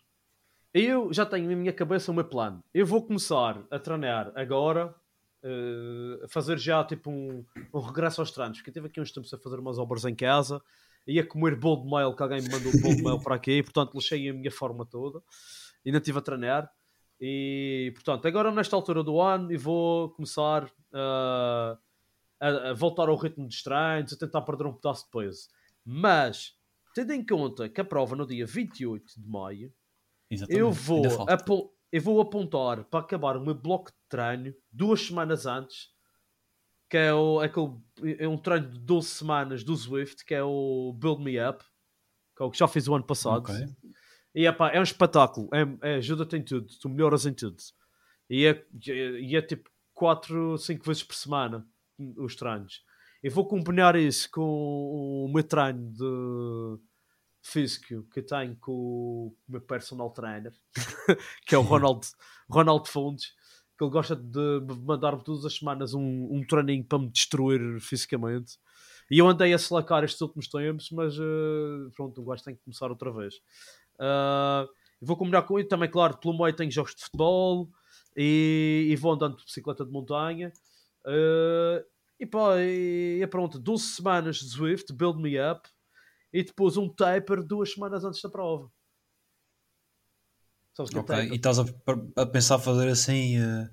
Eu 0.73 1.13
já 1.13 1.27
tenho 1.27 1.49
na 1.51 1.57
minha 1.57 1.73
cabeça 1.73 2.11
o 2.11 2.15
meu 2.15 2.25
plano. 2.25 2.65
Eu 2.73 2.87
vou 2.87 3.05
começar 3.05 3.63
a 3.71 3.79
treinar 3.79 4.33
agora, 4.35 4.95
eh, 5.43 6.25
a 6.25 6.29
fazer 6.29 6.59
já 6.59 6.83
tipo 6.85 7.11
um, 7.11 7.45
um 7.75 7.81
regresso 7.81 8.21
aos 8.21 8.31
treinos, 8.31 8.59
porque 8.59 8.71
eu 8.71 8.75
tive 8.75 8.87
aqui 8.87 9.01
uns 9.01 9.13
tempos 9.13 9.35
a 9.35 9.39
fazer 9.39 9.59
umas 9.59 9.77
obras 9.79 10.05
em 10.05 10.15
casa, 10.15 10.63
ia 11.07 11.27
comer 11.27 11.57
bolo 11.57 11.83
de 11.83 11.91
mel, 11.91 12.15
que 12.15 12.23
alguém 12.23 12.41
me 12.41 12.49
mandou 12.49 12.73
bolo 12.81 12.97
de 12.97 13.03
mel 13.03 13.19
para 13.19 13.35
aqui, 13.35 13.63
portanto 13.63 13.95
lixei 13.95 14.31
a 14.31 14.33
minha 14.33 14.51
forma 14.51 14.87
toda, 14.87 15.21
ainda 15.85 15.99
estive 15.99 16.19
a 16.19 16.23
treinar. 16.23 16.71
E 17.21 17.91
portanto, 17.95 18.27
agora 18.27 18.51
nesta 18.51 18.75
altura 18.75 19.03
do 19.03 19.21
ano, 19.21 19.53
eu 19.53 19.59
vou 19.59 20.11
começar 20.11 20.71
ah, 20.93 21.77
a, 22.43 22.71
a 22.71 22.75
voltar 22.75 23.09
ao 23.09 23.17
ritmo 23.17 23.47
dos 23.47 23.63
treinos, 23.63 24.13
a 24.13 24.17
tentar 24.17 24.43
perder 24.43 24.67
um 24.67 24.75
pedaço 24.75 25.05
de 25.05 25.11
peso. 25.13 25.49
Mas, 25.85 26.57
tendo 26.93 27.13
em 27.13 27.25
conta 27.25 27.69
que 27.69 27.81
a 27.81 27.85
prova 27.85 28.17
no 28.17 28.27
dia 28.27 28.45
28 28.45 29.21
de 29.21 29.29
maio, 29.29 29.73
Exatamente. 30.29 30.61
eu 30.61 30.73
vou, 30.73 31.05
eu 31.93 32.03
vou 32.03 32.21
apontar 32.21 32.85
para 32.85 33.01
acabar 33.01 33.37
o 33.37 33.45
meu 33.45 33.55
bloco 33.55 33.93
de 33.93 33.99
treino 34.09 34.53
duas 34.73 35.01
semanas 35.01 35.47
antes, 35.47 35.93
que 36.91 36.97
é, 36.97 37.15
o, 37.15 37.41
aquele, 37.41 37.71
é 38.19 38.27
um 38.27 38.37
treino 38.37 38.69
de 38.69 38.79
12 38.81 39.09
semanas 39.09 39.63
do 39.63 39.77
Swift, 39.77 40.25
que 40.25 40.35
é 40.35 40.43
o 40.43 40.93
Build 40.99 41.23
Me 41.23 41.39
Up, 41.43 41.65
que 42.37 42.43
é 42.43 42.47
o 42.47 42.51
que 42.51 42.59
já 42.59 42.67
fiz 42.67 42.89
o 42.89 42.95
ano 42.95 43.07
passado. 43.07 43.49
Ok. 43.51 43.55
E 44.35 44.47
epá, 44.47 44.71
é 44.71 44.81
um 44.81 44.83
espetáculo, 44.83 45.49
é, 45.53 45.93
é, 45.93 45.95
ajuda-te 45.97 46.37
em 46.37 46.43
tudo, 46.43 46.67
tu 46.81 46.89
melhoras 46.89 47.25
em 47.25 47.33
tudo. 47.33 47.57
E 48.29 48.47
é, 48.47 48.67
e 49.21 49.37
é 49.37 49.43
tipo 49.43 49.71
4, 49.95 50.59
5 50.59 50.85
vezes 50.85 51.03
por 51.03 51.15
semana 51.15 51.67
os 52.19 52.37
treinos. 52.37 52.83
Eu 53.23 53.31
vou 53.31 53.47
combinar 53.47 53.95
isso 53.97 54.29
com 54.31 55.25
o 55.25 55.31
meu 55.33 55.45
treino 55.45 55.93
de 55.93 56.81
físico 57.43 58.05
que 58.13 58.21
eu 58.21 58.27
tenho 58.27 58.57
com 58.57 58.73
o 58.73 59.37
meu 59.49 59.61
personal 59.61 60.11
trainer, 60.11 60.53
que 61.47 61.55
é 61.55 61.59
o 61.59 61.63
Ronald, 61.63 62.07
Ronald 62.49 62.89
Fontes, 62.89 63.33
que 63.77 63.85
ele 63.85 63.91
gosta 63.91 64.15
de 64.15 64.61
mandar-me 64.85 65.25
todas 65.25 65.45
as 65.45 65.55
semanas 65.55 65.95
um, 65.95 66.29
um 66.31 66.45
treininho 66.47 66.85
para 66.85 66.99
me 66.99 67.11
destruir 67.11 67.81
fisicamente. 67.81 68.59
E 69.11 69.19
eu 69.19 69.29
andei 69.29 69.53
a 69.53 69.57
slacar 69.57 70.05
estes 70.05 70.21
últimos 70.21 70.49
tempos, 70.49 70.91
mas 70.91 71.15
eh, 71.19 71.91
pronto, 71.95 72.21
o 72.21 72.25
gajo 72.25 72.45
tem 72.45 72.55
que 72.55 72.63
começar 72.63 72.89
outra 72.91 73.13
vez. 73.13 73.35
Eu 73.99 75.07
vou 75.07 75.17
combinar 75.17 75.43
com 75.43 75.59
ele 75.59 75.69
também, 75.69 75.91
claro, 75.91 76.17
pelo 76.19 76.39
meio 76.39 76.55
tenho 76.55 76.71
jogos 76.71 76.95
de 76.95 77.03
futebol 77.03 77.69
e, 78.17 78.87
e 78.89 78.97
vou 78.97 79.13
andando 79.13 79.37
de 79.37 79.45
bicicleta 79.45 79.85
de 79.85 79.91
montanha. 79.91 80.53
Ah, 81.07 81.85
e 82.19 82.27
pá, 82.27 82.57
e, 82.61 83.21
e 83.23 83.27
pronto, 83.27 83.59
12 83.59 83.85
semanas 83.87 84.37
de 84.37 84.49
Swift, 84.51 84.93
build 84.93 85.21
me 85.21 85.37
up, 85.41 85.69
e 86.33 86.43
depois 86.45 86.77
um 86.77 86.89
taper 86.89 87.43
duas 87.43 87.73
semanas 87.73 88.05
antes 88.05 88.21
da 88.23 88.31
prova. 88.31 88.71
Sabes 90.75 90.91
é? 91.13 91.27
E 91.27 91.35
estás 91.35 91.59
a, 91.59 91.65
a 92.17 92.27
pensar 92.27 92.59
fazer 92.59 92.89
assim, 92.89 93.37
eh, 93.39 93.69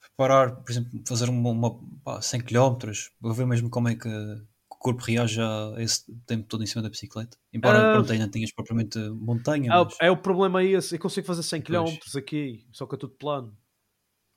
preparar, 0.00 0.62
por 0.62 0.70
exemplo, 0.70 0.90
fazer 1.06 1.28
uma, 1.28 1.50
uma 1.50 1.78
pá, 2.04 2.20
100 2.20 2.40
km, 2.40 3.10
para 3.20 3.32
ver 3.32 3.46
mesmo 3.46 3.68
como 3.70 3.88
é 3.88 3.94
que 3.96 4.08
o 4.08 4.76
corpo 4.78 5.02
reage 5.02 5.40
a 5.40 5.74
esse 5.78 6.04
tempo 6.26 6.46
todo 6.46 6.62
em 6.62 6.66
cima 6.66 6.82
da 6.82 6.88
bicicleta. 6.90 7.36
Embora 7.52 7.78
Ah, 7.78 7.90
pronto, 7.92 8.12
ainda 8.12 8.28
tenhas 8.30 8.52
propriamente 8.52 8.98
montanha, 9.10 9.72
É, 9.72 9.78
o- 9.78 9.84
mas... 9.84 9.96
é 10.00 10.10
o 10.10 10.16
problema 10.16 10.60
aí, 10.60 10.74
esse, 10.74 10.94
eu 10.94 11.00
consigo 11.00 11.26
fazer 11.26 11.42
100 11.42 11.60
Pois. 11.60 11.90
km 11.90 12.16
aqui, 12.16 12.66
só 12.72 12.86
que 12.86 12.94
é 12.94 12.98
tudo 12.98 13.14
plano. 13.14 13.56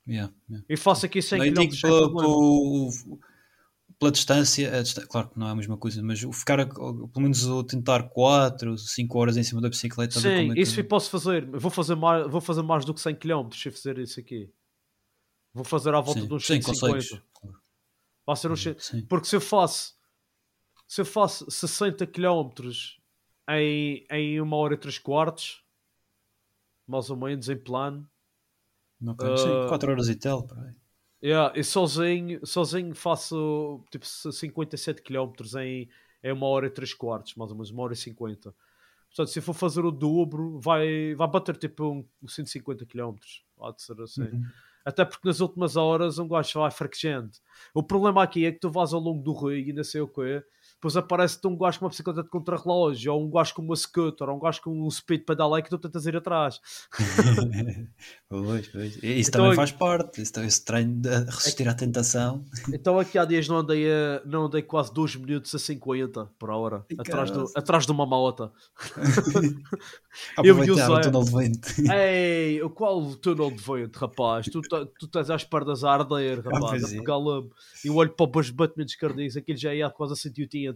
Yeah, 0.08 0.32
yeah. 0.48 0.66
E 0.68 0.76
faço 0.76 1.06
aqui 1.06 1.20
100 1.22 1.50
Não, 1.52 1.66
km 1.68 1.80
pela, 1.80 2.08
pelo- 2.14 2.90
pela 3.98 4.10
distância, 4.12 4.70
a 4.80 5.06
claro 5.06 5.28
que 5.28 5.38
não 5.38 5.46
é 5.48 5.50
a 5.50 5.54
mesma 5.54 5.76
coisa, 5.76 6.02
mas 6.02 6.22
o 6.24 6.32
ficar 6.32 6.66
pelo 6.66 7.10
menos 7.18 7.44
o 7.46 7.62
tentar 7.62 8.04
4, 8.10 8.78
5 8.78 9.18
horas 9.18 9.36
em 9.36 9.42
cima 9.42 9.60
da 9.60 9.68
bicicleta, 9.68 10.18
Sim, 10.18 10.28
é 10.50 10.54
que- 10.54 10.60
isso 10.60 10.80
eu 10.80 10.84
posso 10.84 11.10
fazer. 11.10 11.44
Vou 11.50 11.70
fazer 11.70 11.94
mais, 11.96 12.26
vou 12.30 12.40
fazer 12.40 12.62
mais 12.62 12.84
do 12.84 12.94
que 12.94 13.00
100 13.00 13.14
km 13.16 13.50
se 13.52 13.68
eu 13.68 13.72
fizer 13.72 13.98
isso 13.98 14.18
aqui. 14.18 14.50
Vou 15.52 15.64
fazer 15.64 15.92
à 15.94 16.00
volta 16.00 16.20
sim, 16.20 16.26
de 16.28 16.32
uns 16.34 16.46
sim, 16.46 16.62
150. 16.62 16.96
consegues. 16.96 17.22
Claro. 17.34 17.56
Vai 18.26 18.36
ser 18.36 18.50
uns 18.52 18.62
cem- 18.62 18.76
Sim. 18.78 19.02
Porque 19.06 19.26
se 19.26 19.36
eu 19.36 19.40
faço 19.40 19.98
se 20.86 21.00
eu 21.02 21.04
faço 21.04 21.48
60 21.50 22.04
km 22.06 22.50
em, 23.50 24.04
em 24.10 24.40
uma 24.40 24.56
hora 24.56 24.74
e 24.74 24.76
três 24.76 24.98
quartos, 24.98 25.62
mais 26.86 27.10
ou 27.10 27.16
menos 27.16 27.48
em 27.48 27.56
plano, 27.56 28.08
Ok, 29.06 29.26
Ah, 29.28 29.36
sim, 29.36 29.60
4 29.68 29.90
horas 29.92 30.08
e 30.08 30.16
tal, 30.16 30.46
por 30.46 30.58
aí. 30.58 30.74
yeah, 31.22 31.52
e 31.58 31.62
sozinho, 31.64 32.44
sozinho 32.46 32.94
faço 32.94 33.84
tipo 33.90 34.06
57 34.06 35.02
km 35.02 35.32
em, 35.60 35.88
em 36.22 36.32
uma 36.32 36.46
hora 36.46 36.66
e 36.66 36.70
três 36.70 36.94
quartos, 36.94 37.34
mais 37.34 37.50
ou 37.50 37.56
menos, 37.56 37.70
uma 37.70 37.82
hora 37.82 37.92
e 37.94 37.96
50. 37.96 38.54
Portanto, 39.08 39.28
se 39.32 39.38
eu 39.38 39.42
for 39.42 39.54
fazer 39.54 39.84
o 39.84 39.90
dobro, 39.90 40.58
vai, 40.60 41.14
vai 41.14 41.28
bater 41.28 41.56
tipo 41.56 41.84
um, 41.84 42.28
150 42.28 42.86
km. 42.86 43.16
Há 43.60 43.72
de 43.72 43.82
ser 43.82 44.00
assim. 44.00 44.22
Uhum. 44.22 44.42
Até 44.84 45.04
porque 45.04 45.26
nas 45.28 45.40
últimas 45.40 45.76
horas 45.76 46.18
um 46.18 46.28
gajo 46.28 46.60
vai 46.60 46.70
fraquejando. 46.70 47.32
O 47.74 47.82
problema 47.82 48.22
aqui 48.22 48.46
é 48.46 48.52
que 48.52 48.60
tu 48.60 48.70
vais 48.70 48.92
ao 48.94 49.00
longo 49.00 49.22
do 49.22 49.32
rio 49.34 49.58
e 49.68 49.72
não 49.72 49.84
sei 49.84 50.00
o 50.00 50.08
quê, 50.08 50.42
depois 50.80 50.96
aparece-te 50.96 51.46
um 51.46 51.54
gajo 51.58 51.78
com 51.78 51.84
uma 51.84 51.90
bicicleta 51.90 52.22
de 52.22 52.30
contrarrelógio, 52.30 53.12
ou 53.12 53.22
um 53.22 53.30
gajo 53.30 53.54
com 53.54 53.60
uma 53.60 53.76
scooter, 53.76 54.30
ou 54.30 54.36
um 54.36 54.40
gajo 54.40 54.62
com 54.62 54.86
um 54.86 54.90
speed 54.90 55.24
pedal 55.26 55.50
que 55.62 55.68
tu 55.68 55.76
tentas 55.76 56.06
ir 56.06 56.16
atrás. 56.16 56.58
Pois, 58.30 58.68
pois. 58.68 58.96
Isso 59.02 59.28
Então, 59.28 59.40
também 59.40 59.50
eu- 59.50 59.56
faz 59.56 59.72
parte, 59.72 60.22
esse, 60.22 60.46
esse 60.46 60.64
treino 60.64 61.00
de 61.00 61.08
resistir 61.08 61.68
à 61.68 61.74
tentação. 61.74 62.44
Então 62.72 62.96
aqui 62.96 63.18
há 63.18 63.24
dias 63.24 63.48
não 63.48 63.56
andei, 63.58 63.90
a- 63.90 64.22
não 64.24 64.44
andei 64.46 64.62
quase 64.62 64.94
2 64.94 65.16
minutos 65.16 65.52
a 65.52 65.58
50 65.58 66.26
por 66.38 66.48
hora, 66.48 66.86
atrás, 66.96 67.30
do, 67.32 67.50
atrás 67.56 67.86
de 67.86 67.92
uma 67.92 68.06
malota. 68.06 68.52
Eu 70.42 70.64
e 70.64 70.70
o 70.70 70.74
o 70.74 71.00
túnel 71.00 71.24
de 71.24 71.30
vento. 71.32 71.92
Ei, 71.92 72.62
o 72.62 72.70
qual 72.70 73.14
túnel 73.16 73.50
de 73.50 73.62
vento, 73.62 73.96
rapaz? 73.96 74.46
Tu, 74.46 74.60
tu 74.62 75.06
estás 75.06 75.28
às 75.30 75.42
pernas 75.44 75.82
a 75.84 75.90
arder, 75.92 76.40
rapaz, 76.44 76.64
pois 76.70 76.84
a 76.84 76.94
é. 76.94 76.98
pegar 76.98 77.16
lame. 77.16 77.50
E 77.84 77.90
olho 77.90 78.10
para 78.10 78.40
os 78.40 78.50
batimentos 78.50 78.94
cardíacos, 78.94 79.36
aquilo 79.36 79.58
já 79.58 79.74
ia 79.74 79.90
quase 79.90 80.12
a 80.12 80.16
180. 80.16 80.69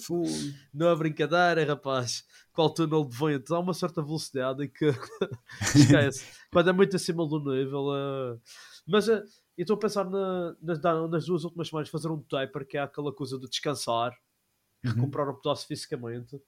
Fui. 0.00 0.54
Não 0.72 0.88
é 0.88 0.96
brincadeira, 0.96 1.64
rapaz. 1.64 2.24
Qual 2.52 2.72
túnel 2.72 3.04
de 3.04 3.16
vento? 3.16 3.54
Há 3.54 3.58
uma 3.60 3.74
certa 3.74 4.02
velocidade 4.02 4.64
em 4.64 4.68
que 4.68 4.86
esquece. 5.74 6.24
Quando 6.52 6.70
é 6.70 6.72
muito 6.72 6.96
acima 6.96 7.26
do 7.26 7.38
nível. 7.38 7.88
eh, 7.94 8.38
Mas 8.86 9.08
eh, 9.08 9.22
eu 9.56 9.62
estou 9.62 9.76
a 9.76 9.80
pensar 9.80 10.08
na- 10.08 10.54
nas, 10.60 10.80
nas 11.10 11.26
duas 11.26 11.44
últimas 11.44 11.68
semanas 11.68 11.88
fazer 11.88 12.08
um 12.10 12.22
taper, 12.22 12.66
que 12.66 12.76
é 12.76 12.80
aquela 12.82 13.12
coisa 13.12 13.38
de 13.38 13.48
descansar, 13.48 14.12
Uhum. 14.84 14.92
recuperar 14.92 15.28
um 15.30 15.34
pedaço 15.40 15.66
fisicamente. 15.66 16.40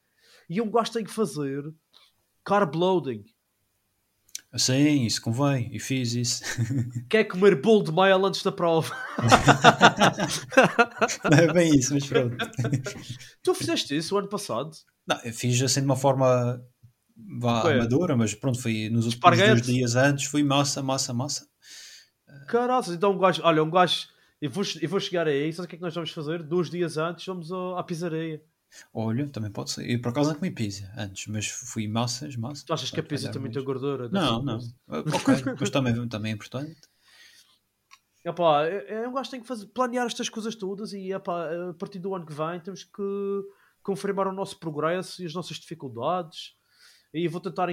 E 0.48 0.61
um 0.61 0.70
tem 0.92 1.05
que 1.05 1.11
fazer 1.11 1.64
carb 2.44 2.74
loading. 2.77 3.24
Sim, 4.56 5.04
isso 5.04 5.20
convém. 5.20 5.68
E 5.74 5.78
fiz 5.78 6.14
isso. 6.14 6.42
Quer 7.08 7.24
comer 7.24 7.61
bolo 7.61 7.84
de 7.84 7.92
maio 7.92 8.24
antes 8.24 8.42
da 8.42 8.50
prova. 8.50 8.94
Não 11.30 11.38
é 11.38 11.52
bem 11.52 11.74
isso, 11.76 11.94
mas 11.94 12.06
pronto. 12.06 12.37
tu 13.42 13.54
fizeste 13.54 13.96
isso 13.96 14.14
o 14.14 14.18
ano 14.18 14.28
passado? 14.28 14.70
Não, 15.06 15.18
eu 15.22 15.32
fiz 15.32 15.61
assim 15.62 15.80
de 15.80 15.87
uma 15.87 15.96
forma 15.96 16.61
vá, 17.40 17.72
amadora, 17.72 18.16
mas 18.16 18.34
pronto, 18.34 18.61
foi 18.61 18.88
nos 18.90 19.06
últimos 19.06 19.38
dois 19.38 19.62
dias 19.62 19.96
antes, 19.96 20.26
fui 20.26 20.42
massa, 20.42 20.82
massa, 20.82 21.12
massa. 21.12 21.46
Caraca, 22.46 22.90
então 22.90 23.12
um 23.12 23.18
gajo, 23.18 23.42
olha, 23.44 23.62
um 23.62 23.70
gajo, 23.70 24.06
eu 24.40 24.50
vou, 24.50 24.64
eu 24.80 24.88
vou 24.88 25.00
chegar 25.00 25.26
aí, 25.26 25.52
sabe 25.52 25.66
o 25.66 25.68
que 25.68 25.76
é 25.76 25.78
que 25.78 25.84
nós 25.84 25.94
vamos 25.94 26.11
fazer? 26.11 26.42
Dois 26.42 26.70
dias 26.70 26.96
antes 26.96 27.24
vamos 27.26 27.50
ao- 27.52 27.76
à 27.78 27.84
pizzaria. 27.84 28.42
Olha, 28.92 29.28
também 29.28 29.50
pode 29.50 29.70
ser. 29.70 29.90
Eu 29.90 30.00
por 30.00 30.11
acaso 30.11 30.35
comi 30.35 30.50
pizza 30.50 30.92
antes, 30.96 31.26
mas 31.26 31.48
fui 31.48 31.88
massas, 31.88 32.37
massas. 32.37 32.64
Tu 32.64 32.72
achas 32.72 32.90
que 32.90 33.00
a 33.00 33.02
pizza 33.02 33.33
calhar 33.33 33.52
tem 33.52 33.64
gordura? 33.64 34.09
Não, 34.09 34.42
não. 34.42 34.59
Ok, 34.88 35.35
mas 35.59 35.70
também, 35.70 36.09
também 36.09 36.33
é 36.33 36.35
importante. 36.35 36.76
Epá, 38.24 38.64
um 39.07 39.12
gajo 39.12 39.24
que 39.24 39.31
tem 39.31 39.40
que 39.40 39.46
fazer, 39.46 39.66
planear 39.68 40.07
estas 40.07 40.28
coisas 40.28 40.54
todas 40.54 40.92
e 40.92 41.12
epá, 41.12 41.48
a 41.70 41.74
partir 41.74 41.98
do 41.98 42.14
ano 42.14 42.26
que 42.26 42.33
vem 42.33 42.61
temos 42.61 42.85
que 42.85 43.42
confirmar 43.83 44.26
o 44.26 44.33
nosso 44.33 44.59
progresso 44.59 45.22
e 45.22 45.26
as 45.26 45.33
nossas 45.33 45.57
dificuldades. 45.57 46.54
E 47.14 47.26
vou 47.26 47.40
tentar, 47.40 47.68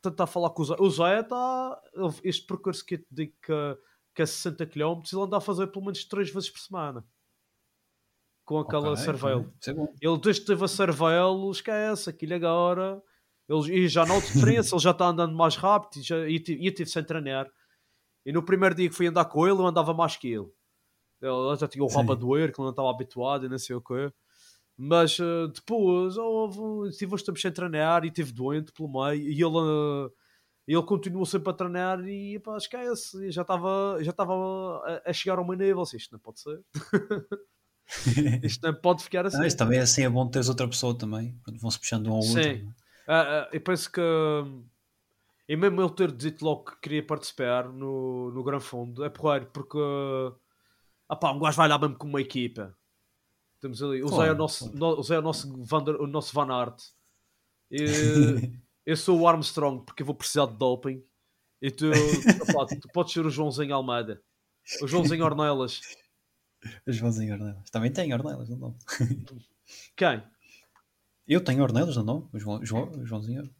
tentar 0.00 0.26
falar 0.26 0.50
com 0.50 0.62
o 0.62 0.64
Zé. 0.64 0.74
O 0.78 0.90
Zé 0.90 1.20
está. 1.20 1.82
Este 2.24 2.46
percurso 2.46 2.86
que 2.86 2.94
eu 2.94 2.98
te 2.98 3.06
digo 3.10 3.32
que, 3.42 3.78
que 4.14 4.22
é 4.22 4.26
60 4.26 4.64
km, 4.66 5.02
ele 5.12 5.22
anda 5.22 5.36
a 5.36 5.40
fazer 5.40 5.66
pelo 5.66 5.84
menos 5.84 6.02
3 6.04 6.32
vezes 6.32 6.48
por 6.48 6.60
semana. 6.60 7.04
Com 8.50 8.58
aquela 8.58 8.90
Ok, 8.90 9.04
cerveja. 9.04 9.36
ok. 9.36 9.52
Isso 9.60 9.70
é. 9.70 9.74
Ele 10.00 10.18
desde 10.18 10.40
que 10.40 10.46
teve 10.48 10.64
a 10.64 10.68
cerveja, 10.68 11.50
esquece, 11.52 12.10
aquilo 12.10 12.34
agora. 12.34 13.00
Ele, 13.48 13.84
e 13.84 13.88
já 13.88 14.04
não 14.04 14.18
diferença, 14.18 14.74
ele 14.74 14.82
já 14.82 14.90
está 14.90 15.06
andando 15.06 15.36
mais 15.36 15.54
rápido 15.54 16.00
e, 16.00 16.02
já, 16.02 16.28
e, 16.28 16.34
e 16.34 16.72
tive 16.72 16.90
sem 16.90 17.04
treinar. 17.04 17.48
E 18.26 18.32
no 18.32 18.42
primeiro 18.42 18.74
dia 18.74 18.88
que 18.88 18.94
fui 18.94 19.06
andar 19.06 19.24
com 19.26 19.46
ele, 19.46 19.56
eu 19.58 19.66
andava 19.66 19.94
mais 19.94 20.16
que 20.16 20.28
ele. 20.28 20.48
Ele 21.22 21.56
já 21.58 21.68
tinha 21.68 21.84
o 21.84 21.88
rabo 21.88 22.12
a 22.12 22.14
doer, 22.16 22.52
que 22.52 22.60
ele 22.60 22.64
não 22.66 22.70
estava 22.70 22.90
habituado 22.90 23.46
e 23.46 23.48
não 23.48 23.58
sei 23.58 23.76
o 23.76 23.80
quê. 23.80 24.12
Mas 24.76 25.18
eh, 25.20 25.46
depois 25.54 26.16
houve, 26.16 26.88
estive 26.88 27.14
uns 27.14 27.22
tempos 27.22 27.42
sem 27.42 27.52
treinar 27.52 28.04
e 28.04 28.08
estive 28.08 28.32
doente 28.32 28.72
pelo 28.72 28.88
meio. 28.90 29.22
E 29.28 29.34
ele, 29.42 29.58
eh, 30.08 30.10
ele 30.66 30.82
continuou 30.82 31.24
sempre 31.26 31.50
a 31.50 31.54
treinar 31.54 32.00
e 32.08 32.38
pá, 32.40 32.56
esquece. 32.56 33.30
Já 33.30 33.42
estava 33.42 33.98
já 34.00 34.10
estava 34.10 34.32
a, 34.34 35.10
a 35.10 35.12
chegar 35.12 35.38
ao 35.38 35.44
meu 35.46 35.56
nível. 35.56 35.82
assim, 35.82 35.98
Isto 35.98 36.12
não 36.14 36.20
pode 36.20 36.40
ser. 36.40 36.60
Isto 38.42 38.66
não 38.66 38.74
pode 38.74 39.02
ficar 39.02 39.26
assim. 39.26 39.42
Ah, 39.42 39.46
isso 39.46 39.56
também 39.56 39.78
é 39.78 39.82
assim, 39.82 40.04
é 40.04 40.08
bom 40.08 40.26
teres 40.28 40.48
outra 40.48 40.68
pessoa 40.68 40.96
também. 40.96 41.38
Quando 41.44 41.58
vão-se 41.58 41.78
puxando 41.78 42.06
um 42.06 42.12
ao 42.12 42.18
outro. 42.18 42.42
Sim. 42.42 42.72
Ah, 43.06 43.22
ah, 43.22 43.48
eu 43.52 43.60
penso 43.60 43.90
que. 43.90 44.00
E 45.48 45.56
mesmo 45.56 45.82
ele 45.82 45.90
ter 45.90 46.12
dito 46.12 46.44
logo 46.44 46.64
que 46.64 46.80
queria 46.80 47.04
participar 47.04 47.68
no, 47.68 48.30
no 48.30 48.44
Gran 48.44 48.60
Fundo, 48.60 49.04
é 49.04 49.10
porreiro, 49.10 49.46
porque. 49.52 49.78
Ah 51.08 51.16
pá, 51.16 51.32
um 51.32 51.40
gajo 51.40 51.56
vai 51.56 51.68
lá 51.68 51.78
mesmo 51.78 51.96
com 51.96 52.06
uma 52.06 52.20
equipa. 52.20 52.76
Temos 53.60 53.82
ali. 53.82 54.02
O 54.02 54.08
Zé 54.08 54.28
é 54.28 54.32
o 54.32 54.36
nosso, 54.36 54.74
no, 54.74 54.98
o 54.98 55.02
Zé 55.02 55.16
é 55.16 55.18
o 55.18 55.22
nosso, 55.22 55.64
Van, 55.64 55.84
o 55.98 56.06
nosso 56.06 56.32
Van 56.32 56.52
Aert. 56.52 56.80
E, 57.70 57.84
eu 58.86 58.96
sou 58.96 59.18
o 59.18 59.28
Armstrong 59.28 59.84
porque 59.84 60.02
eu 60.02 60.06
vou 60.06 60.14
precisar 60.14 60.46
de 60.46 60.56
doping. 60.56 61.02
E 61.60 61.70
tu, 61.70 61.90
opá, 62.48 62.64
tu 62.66 62.88
podes 62.94 63.12
ser 63.12 63.26
o 63.26 63.30
Joãozinho 63.30 63.74
Almeida. 63.74 64.22
O 64.80 64.86
Joãozinho 64.86 65.24
Ornelas. 65.24 65.80
Os 66.86 66.96
Joãozinho 66.96 67.34
Ornelas. 67.34 67.70
Também 67.70 67.90
tem 67.90 68.12
Ornelas 68.12 68.48
no 68.48 68.56
nome. 68.56 68.76
Quem? 69.96 70.22
Eu 71.26 71.42
tenho 71.42 71.62
Ornelas 71.62 71.96
no 71.96 72.02
nome. 72.02 72.28
O 72.32 72.38
João, 72.38 72.64
João, 72.64 73.06
Joãozinho. 73.06 73.50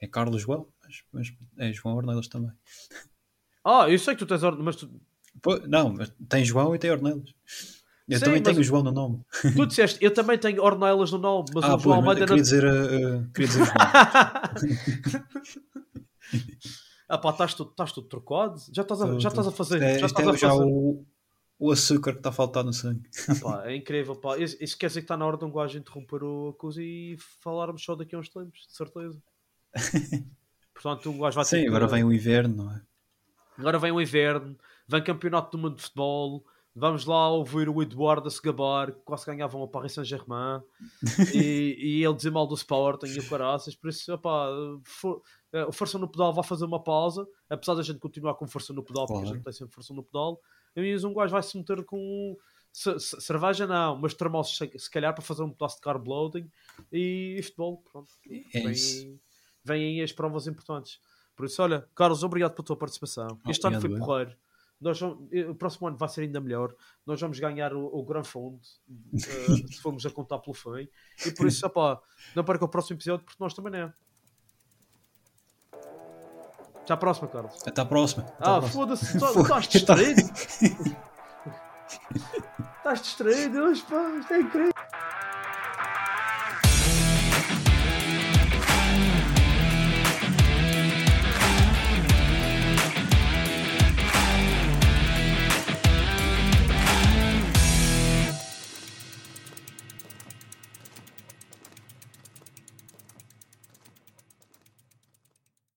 é 0.00 0.06
Carlos 0.06 0.42
João. 0.42 0.68
Mas, 0.82 1.02
mas 1.12 1.32
é 1.58 1.72
João 1.72 1.96
Ornelas 1.96 2.28
também. 2.28 2.52
Ah, 3.64 3.88
eu 3.88 3.98
sei 3.98 4.14
que 4.14 4.20
tu 4.20 4.26
tens 4.26 4.42
Ornelas, 4.42 4.64
mas 4.64 4.76
tu, 4.76 4.90
Pô, 5.42 5.58
não, 5.66 5.92
mas 5.92 6.12
tem 6.28 6.44
João 6.44 6.74
e 6.74 6.78
tem 6.78 6.90
Ornelas. 6.90 7.34
Eu 8.08 8.18
Sim, 8.18 8.24
também 8.24 8.42
tenho 8.42 8.62
João 8.62 8.84
no 8.84 8.92
nome. 8.92 9.20
tu 9.56 9.66
disseste, 9.66 9.98
eu 10.02 10.14
também 10.14 10.38
tenho 10.38 10.62
Ornelas 10.62 11.10
no 11.10 11.18
nome, 11.18 11.48
mas 11.52 11.64
ah, 11.64 11.74
o 11.74 11.78
João 11.78 11.96
Almeida 11.96 12.20
eu 12.20 12.26
não 12.26 12.36
queria 12.36 12.42
dizer, 12.42 12.64
uh, 12.64 13.28
queria 13.32 13.48
dizer 13.48 13.64
João. 13.64 13.74
ah 17.08 17.18
pá, 17.18 17.30
estás 17.30 17.54
tudo, 17.54 17.70
estás 17.70 17.90
tudo 17.92 18.06
trocado? 18.06 18.60
Já 18.72 18.82
estás 18.82 19.02
a, 19.02 19.18
já 19.18 19.28
estás 19.28 19.48
a 19.48 19.50
fazer. 19.50 19.82
É, 19.82 19.98
já 19.98 20.06
estás 20.06 20.26
é 20.26 20.30
a 20.30 20.38
fazer. 20.38 20.64
O, 21.58 21.70
açúcar 21.72 22.12
que 22.12 22.18
está 22.18 22.28
a 22.28 22.32
faltar 22.32 22.64
no 22.64 22.72
sangue. 22.72 23.08
Pá, 23.42 23.66
é 23.66 23.76
incrível, 23.76 24.14
pá. 24.16 24.36
Isso, 24.38 24.56
isso 24.60 24.76
quer 24.76 24.88
dizer 24.88 25.00
que 25.00 25.04
está 25.04 25.16
na 25.16 25.26
hora 25.26 25.36
de 25.36 25.44
um 25.44 25.52
gajo 25.52 25.78
interromper 25.78 26.22
o- 26.22 26.50
a 26.50 26.54
coisa 26.60 26.82
e 26.82 27.16
falarmos 27.42 27.82
só 27.84 27.94
daqui 27.94 28.14
a 28.14 28.18
uns 28.18 28.28
tempos, 28.28 28.66
de 28.68 28.74
certeza. 28.76 29.22
Portanto, 30.74 31.10
o 31.10 31.18
gajo 31.18 31.34
vai 31.36 31.44
ter 31.44 31.56
Sim, 31.56 31.62
que- 31.62 31.68
agora 31.68 31.86
vem 31.86 32.04
o 32.04 32.12
inverno, 32.12 32.64
não 32.64 32.72
é? 32.72 32.80
Agora 33.58 33.78
vem 33.78 33.90
o 33.92 34.00
inverno, 34.00 34.56
vem 34.86 35.02
campeonato 35.02 35.56
do 35.56 35.62
mundo 35.62 35.76
de 35.76 35.82
futebol. 35.82 36.44
Vamos 36.78 37.06
lá 37.06 37.30
ouvir 37.30 37.70
o 37.70 37.80
Eduardo 37.82 38.28
a 38.28 38.30
se 38.30 38.40
gabar, 38.42 38.92
que 38.92 39.00
quase 39.00 39.24
ganhavam 39.24 39.62
a 39.62 39.66
Paris 39.68 39.92
Saint-Germain 39.92 40.60
e, 41.34 41.74
e 42.00 42.04
ele 42.04 42.14
dizer 42.14 42.30
mal 42.30 42.46
do 42.46 42.54
Sporting 42.54 43.06
e 43.06 43.18
o 43.18 43.28
caraças. 43.30 43.74
Por 43.74 43.88
isso, 43.88 44.12
opá, 44.12 44.48
for, 44.84 45.22
eh, 45.54 45.64
o 45.64 45.72
Força 45.72 45.98
no 45.98 46.06
Pedal 46.06 46.34
vai 46.34 46.44
fazer 46.44 46.66
uma 46.66 46.82
pausa, 46.82 47.26
apesar 47.48 47.74
da 47.74 47.82
gente 47.82 47.98
continuar 47.98 48.34
com 48.34 48.46
força 48.46 48.74
no 48.74 48.82
pedal, 48.82 49.06
porque 49.06 49.18
a 49.20 49.24
gente 49.34 49.44
tem 49.44 49.52
sempre 49.54 49.74
força 49.74 49.94
no 49.94 50.02
pedal. 50.02 50.38
E 50.76 50.94
um 51.06 51.14
gajo 51.14 51.32
vai 51.32 51.42
se 51.42 51.56
meter 51.56 51.82
com 51.84 52.36
ce- 52.70 52.98
ce- 53.00 53.20
cerveja, 53.22 53.66
não, 53.66 53.96
mas 53.96 54.12
termossos 54.12 54.58
se, 54.58 54.90
calhar 54.90 55.14
para 55.14 55.22
fazer 55.24 55.42
um 55.44 55.50
pedaço 55.50 55.76
de 55.76 55.80
carb 55.80 56.06
loading 56.06 56.50
e 56.92 57.40
futebol. 57.42 57.82
Pronto, 57.90 58.12
É 58.52 58.60
vem, 58.60 59.20
vêm 59.64 59.84
aí 59.98 60.02
as 60.02 60.12
provas 60.12 60.46
importantes. 60.46 61.00
Por 61.34 61.46
isso, 61.46 61.62
olha, 61.62 61.88
Carlos, 61.94 62.22
obrigado 62.22 62.52
pela 62.54 62.64
tua 62.66 62.76
participação. 62.76 63.28
Este 63.50 63.66
ano 63.66 63.80
foi 63.80 63.90
porreiro. 64.06 64.36
Nós 64.80 65.00
vamos- 65.00 65.28
eh, 65.32 65.46
o 65.48 65.54
próximo 65.54 65.88
ano 65.88 65.96
vai 65.96 66.08
ser 66.08 66.22
ainda 66.22 66.40
melhor. 66.40 66.74
Nós 67.06 67.20
vamos 67.20 67.38
ganhar 67.38 67.72
o, 67.72 67.86
o 67.86 68.04
Gran 68.04 68.22
Fundo 68.24 68.60
eh, 69.14 69.18
se 69.68 69.80
formos 69.80 70.04
a 70.04 70.10
contar 70.10 70.38
pelo 70.38 70.54
fim. 70.54 70.88
E 71.26 71.30
por 71.32 71.46
isso, 71.46 71.66
opá, 71.66 72.00
não 72.34 72.44
perca 72.44 72.64
o 72.64 72.68
próximo 72.68 72.96
episódio 72.96 73.24
porque 73.24 73.42
nós 73.42 73.54
também 73.54 73.72
não 73.72 73.78
é. 73.78 73.92
Até 76.82 76.92
à 76.92 76.96
próxima, 76.96 77.26
Carlos. 77.28 77.54
Até 77.66 77.80
à 77.80 77.84
próxima. 77.84 78.22
Até 78.24 78.36
Ah, 78.48 78.62
foda-se, 78.62 79.16
estás 79.16 79.66
distraído? 79.68 80.20
estás 82.78 83.02
distraído 83.02 83.58
hoje, 83.60 83.82
pá, 83.82 84.08
isto 84.20 84.32
é 84.34 84.40
incrível. 84.40 84.72